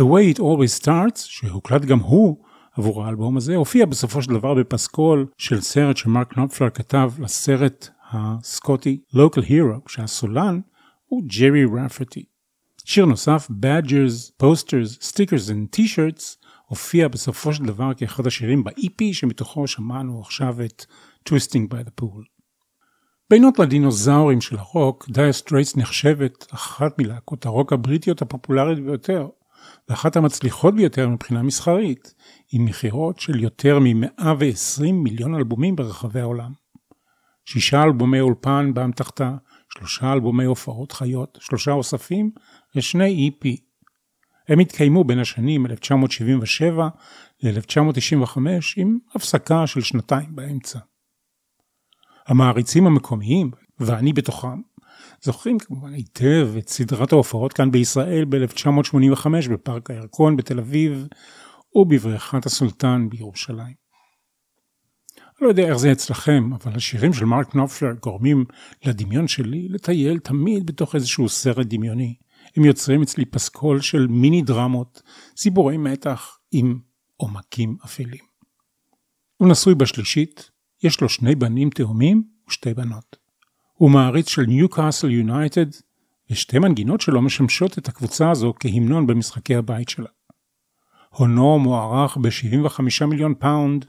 The 0.00 0.04
Way 0.04 0.36
It 0.36 0.38
Always 0.38 0.82
Starts, 0.82 1.18
שהוקלט 1.18 1.82
גם 1.82 1.98
הוא 1.98 2.47
עבור 2.78 3.04
האלבום 3.04 3.36
הזה, 3.36 3.56
הופיע 3.56 3.86
בסופו 3.86 4.22
של 4.22 4.34
דבר 4.34 4.54
בפסקול 4.54 5.26
של 5.38 5.60
סרט 5.60 5.96
שמרק 5.96 6.36
נופלר 6.36 6.70
כתב 6.70 7.12
לסרט 7.18 7.88
הסקוטי 8.10 9.00
Local 9.14 9.42
Hero, 9.48 9.80
שהסולן 9.88 10.60
הוא 11.06 11.22
ג'רי 11.38 11.64
רפרטי. 11.64 12.24
שיר 12.84 13.04
נוסף, 13.04 13.48
Badgers, 13.50 14.42
Posters, 14.42 15.02
Stickers 15.02 15.50
and 15.50 15.76
T-shirts, 15.76 16.46
הופיע 16.66 17.08
בסופו 17.08 17.52
של 17.52 17.64
דבר 17.64 17.94
כאחד 17.94 18.26
השירים 18.26 18.64
ב-EP 18.64 19.02
שמתוכו 19.12 19.66
שמענו 19.66 20.20
עכשיו 20.20 20.56
את 20.64 20.86
Twisting 21.28 21.72
by 21.72 21.86
the 21.86 22.02
Pool. 22.02 22.24
בינות 23.30 23.58
לדינוזאורים 23.58 24.40
של 24.40 24.56
הרוק, 24.56 25.08
Dire 25.10 25.32
Straits 25.32 25.76
נחשבת 25.76 26.46
אחת 26.54 26.98
מלהקות 26.98 27.46
הרוק 27.46 27.72
הבריטיות 27.72 28.22
הפופולרית 28.22 28.78
ביותר, 28.78 29.28
ואחת 29.88 30.16
המצליחות 30.16 30.74
ביותר 30.74 31.08
מבחינה 31.08 31.42
מסחרית, 31.42 32.14
עם 32.52 32.64
מכירות 32.64 33.20
של 33.20 33.40
יותר 33.40 33.78
מ-120 33.78 34.92
מיליון 34.92 35.34
אלבומים 35.34 35.76
ברחבי 35.76 36.20
העולם. 36.20 36.52
שישה 37.44 37.82
אלבומי 37.82 38.20
אולפן 38.20 38.74
באמתחתה, 38.74 39.36
שלושה 39.78 40.12
אלבומי 40.12 40.44
הופעות 40.44 40.92
חיות, 40.92 41.38
שלושה 41.40 41.72
אוספים 41.72 42.30
ושני 42.76 43.30
EP. 43.30 43.48
הם 44.48 44.58
התקיימו 44.58 45.04
בין 45.04 45.18
השנים 45.18 45.66
1977 45.66 46.88
ל-1995 47.42 48.38
עם 48.76 48.98
הפסקה 49.14 49.66
של 49.66 49.80
שנתיים 49.80 50.36
באמצע. 50.36 50.78
המעריצים 52.26 52.86
המקומיים, 52.86 53.50
ואני 53.80 54.12
בתוכם, 54.12 54.60
זוכרים 55.22 55.58
כמובן 55.58 55.94
היטב 55.94 56.48
את 56.58 56.68
סדרת 56.68 57.12
ההופעות 57.12 57.52
כאן 57.52 57.70
בישראל 57.70 58.24
ב-1985 58.24 59.28
בפארק 59.50 59.90
הירקון 59.90 60.36
בתל 60.36 60.58
אביב 60.58 61.06
ובבריכת 61.74 62.46
הסולטן 62.46 63.08
בירושלים. 63.10 63.74
אני 65.18 65.44
לא 65.44 65.48
יודע 65.48 65.68
איך 65.68 65.76
זה 65.76 65.92
אצלכם, 65.92 66.50
אבל 66.52 66.72
השירים 66.76 67.12
של 67.12 67.24
מרק 67.24 67.54
נופלר 67.54 67.92
גורמים 68.02 68.44
לדמיון 68.84 69.28
שלי 69.28 69.68
לטייל 69.68 70.18
תמיד 70.18 70.66
בתוך 70.66 70.94
איזשהו 70.94 71.28
סרט 71.28 71.66
דמיוני. 71.66 72.14
הם 72.56 72.64
יוצרים 72.64 73.02
אצלי 73.02 73.24
פסקול 73.24 73.80
של 73.80 74.06
מיני 74.06 74.42
דרמות, 74.42 75.02
סיפורי 75.36 75.76
מתח 75.76 76.38
עם 76.52 76.78
עומקים 77.16 77.76
אפלים. 77.84 78.24
הוא 79.36 79.48
נשוי 79.48 79.74
בשלישית, 79.74 80.50
יש 80.82 81.00
לו 81.00 81.08
שני 81.08 81.34
בנים 81.34 81.70
תאומים 81.70 82.22
ושתי 82.48 82.74
בנות. 82.74 83.27
הוא 83.78 83.90
מעריץ 83.90 84.28
של 84.28 84.42
ניוקאסל 84.42 85.10
יונייטד, 85.10 85.66
ושתי 86.30 86.58
מנגינות 86.58 87.00
שלו 87.00 87.22
משמשות 87.22 87.78
את 87.78 87.88
הקבוצה 87.88 88.30
הזו 88.30 88.54
כהמנון 88.60 89.06
במשחקי 89.06 89.54
הבית 89.54 89.88
שלה. 89.88 90.08
הונו 91.10 91.58
מוערך 91.58 92.16
ב-75 92.16 93.06
מיליון 93.06 93.34
פאונד, 93.34 93.84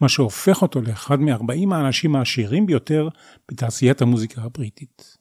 מה 0.00 0.08
שהופך 0.08 0.62
אותו 0.62 0.82
לאחד 0.82 1.20
מ-40 1.20 1.74
האנשים 1.74 2.16
העשירים 2.16 2.66
ביותר 2.66 3.08
בתעשיית 3.50 4.02
המוזיקה 4.02 4.42
הבריטית. 4.42 5.16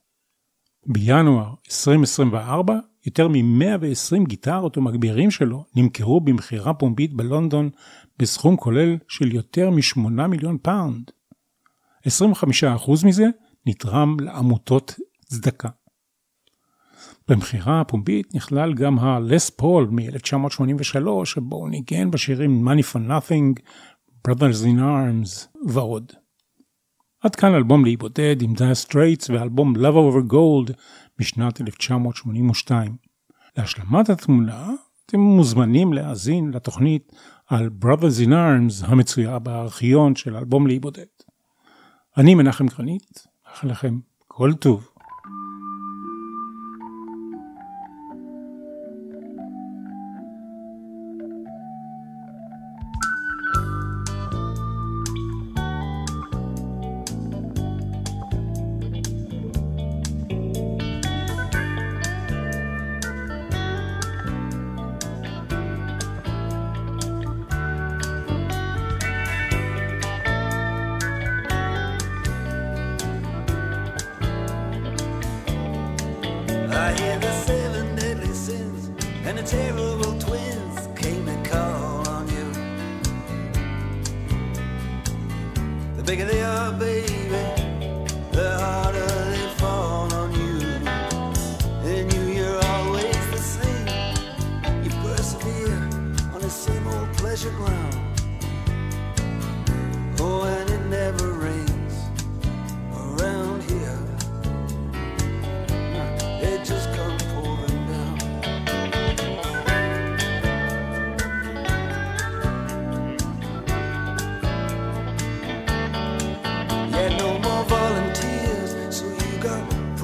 בינואר 0.86 1.54
2024, 1.68 2.76
יותר 3.06 3.28
מ-120 3.28 4.28
גיטרות 4.28 4.78
ומגבירים 4.78 5.32
שלו 5.32 5.66
נמכרו 5.76 6.22
במכירה 6.22 6.74
פומבית 6.74 7.14
בלונדון 7.14 7.70
בסכום 8.20 8.58
כולל 8.58 8.98
של 9.08 9.36
יותר 9.36 9.70
מ-8 9.70 10.28
מיליון 10.28 10.58
פאונד. 10.62 11.12
25% 12.08 13.06
מזה 13.06 13.26
נתרם 13.66 14.20
לעמותות 14.20 14.96
צדקה. 15.26 15.70
במכירה 17.28 17.82
הפומבית 17.82 18.36
נכלל 18.36 18.74
גם 18.74 19.00
ה- 19.00 19.20
Les 19.20 19.50
Paul 19.50 19.88
מ-1983, 19.92 21.26
שבו 21.26 21.56
הוא 21.56 21.70
ניגן 21.70 22.12
בשירים 22.12 22.68
Money 22.68 22.82
for 22.82 23.00
Nothing, 23.10 23.62
Brothers 24.28 24.66
in 24.66 24.80
Arms 24.80 25.60
ועוד. 25.68 26.12
עד 27.24 27.36
כאן 27.36 27.54
אלבום 27.54 27.86
לאי 27.86 27.98
בודד 27.98 28.42
עם 28.42 28.54
Dire 28.54 28.76
Straits 28.76 29.30
ואלבום 29.30 29.76
Love 29.76 29.80
Over 29.80 30.34
Gold 30.34 30.74
משנת 31.20 31.62
1982. 31.62 32.96
להשלמת 33.58 34.10
התמונה, 34.10 34.70
אתם 35.06 35.20
מוזמנים 35.20 35.94
להאזין 35.94 36.52
לתוכנית 36.54 37.12
על 37.48 37.70
Brothers 37.82 38.26
in 38.26 38.30
Arms 38.30 38.86
המצויה 38.88 39.40
בארכיון 39.40 40.16
של 40.16 40.36
אלבום 40.36 40.68
לאי 40.68 40.80
בודד. 40.80 41.06
אני 42.18 42.36
מנחם 42.36 42.68
גרנית, 42.68 43.33
מאחל 43.54 43.68
לכם 43.68 44.00
כל 44.28 44.54
טוב. 44.54 44.90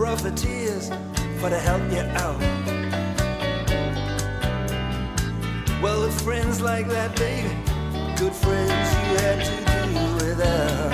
profiteers 0.10 0.89
for 1.39 1.49
to 1.51 1.60
help 1.60 1.84
you 1.91 2.03
out. 2.26 2.41
Well, 5.84 6.01
with 6.01 6.20
friends 6.24 6.60
like 6.62 6.88
that, 6.88 7.16
baby, 7.16 7.53
good 8.18 8.34
friends 8.34 8.88
you 8.97 9.07
had 9.22 9.39
to 9.49 9.55
do 9.70 10.26
without. 10.26 10.93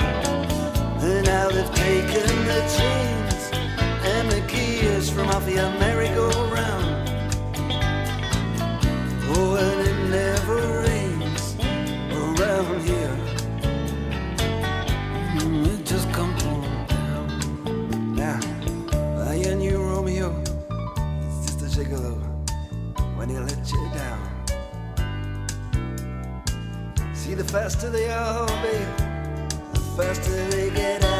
And 1.01 1.25
now 1.25 1.47
they've 1.47 1.75
taken 1.75 2.27
the 2.51 2.61
chains 2.77 3.43
and 4.03 4.29
the 4.33 4.41
gears 4.51 5.09
from 5.09 5.29
off 5.29 5.47
your 5.47 5.69
merry-go-round. 5.79 6.85
Oh, 9.31 9.55
and 9.55 9.79
it 9.91 9.99
never 10.09 10.59
rains 10.89 11.55
around 12.11 12.81
here. 12.81 13.04
faster 27.55 27.89
they 27.89 28.09
are, 28.09 28.45
babe, 28.61 28.85
the 29.73 29.79
faster 29.95 30.45
they 30.47 30.69
get 30.71 31.01
out. 31.05 31.14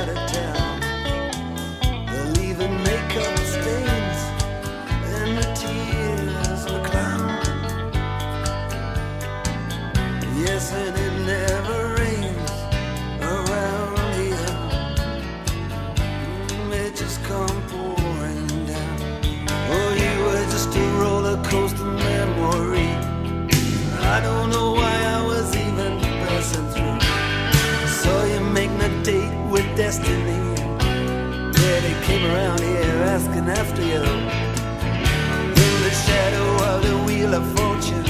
in 34.04 35.74
the 35.84 35.94
shadow 36.06 36.48
of 36.72 36.82
the 36.88 36.98
wheel 37.06 37.34
of 37.34 37.46
fortune. 37.58 38.06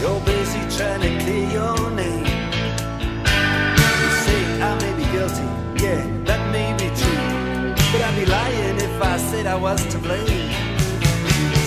You're 0.00 0.20
busy 0.20 0.60
trying 0.76 1.02
to 1.02 1.10
clear 1.22 1.48
your 1.58 1.90
name. 1.90 2.26
You 4.00 4.10
say 4.24 4.40
I 4.62 4.72
may 4.82 4.92
be 5.00 5.04
guilty, 5.12 5.48
yeah, 5.84 6.00
that 6.24 6.42
may 6.52 6.72
be 6.80 6.88
true, 7.00 7.74
but 7.92 8.00
I'd 8.06 8.16
be 8.16 8.26
lying 8.26 8.76
if 8.76 9.02
I 9.02 9.16
said 9.18 9.46
I 9.46 9.56
was 9.56 9.84
to 9.92 9.98
blame. 9.98 10.52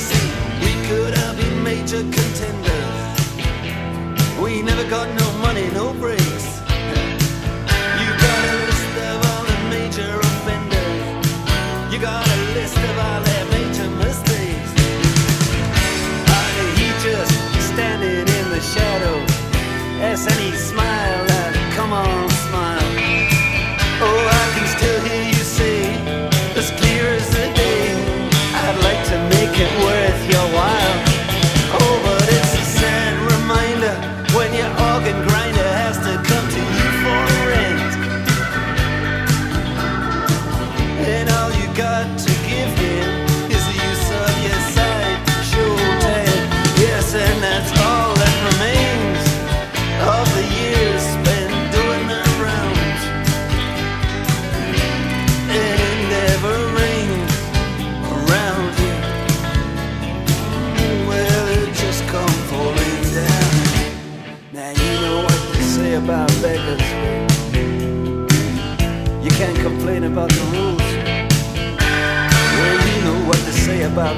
See, 0.07 0.29
we 0.63 0.71
could 0.87 1.13
have 1.17 1.35
been 1.37 1.63
major 1.63 2.01
contenders. 2.01 2.97
We 4.41 4.61
never 4.61 4.89
got 4.89 5.07
no 5.19 5.27
money, 5.39 5.69
no 5.71 5.93
bread. 5.93 6.18
get 29.59 29.83
away. 29.83 29.98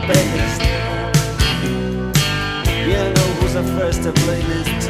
best. 0.08 0.62
You 2.88 3.04
know 3.14 3.30
who's 3.40 3.54
the 3.54 3.64
first 3.78 4.04
to 4.04 4.12
blame 4.12 4.50
is. 4.52 4.81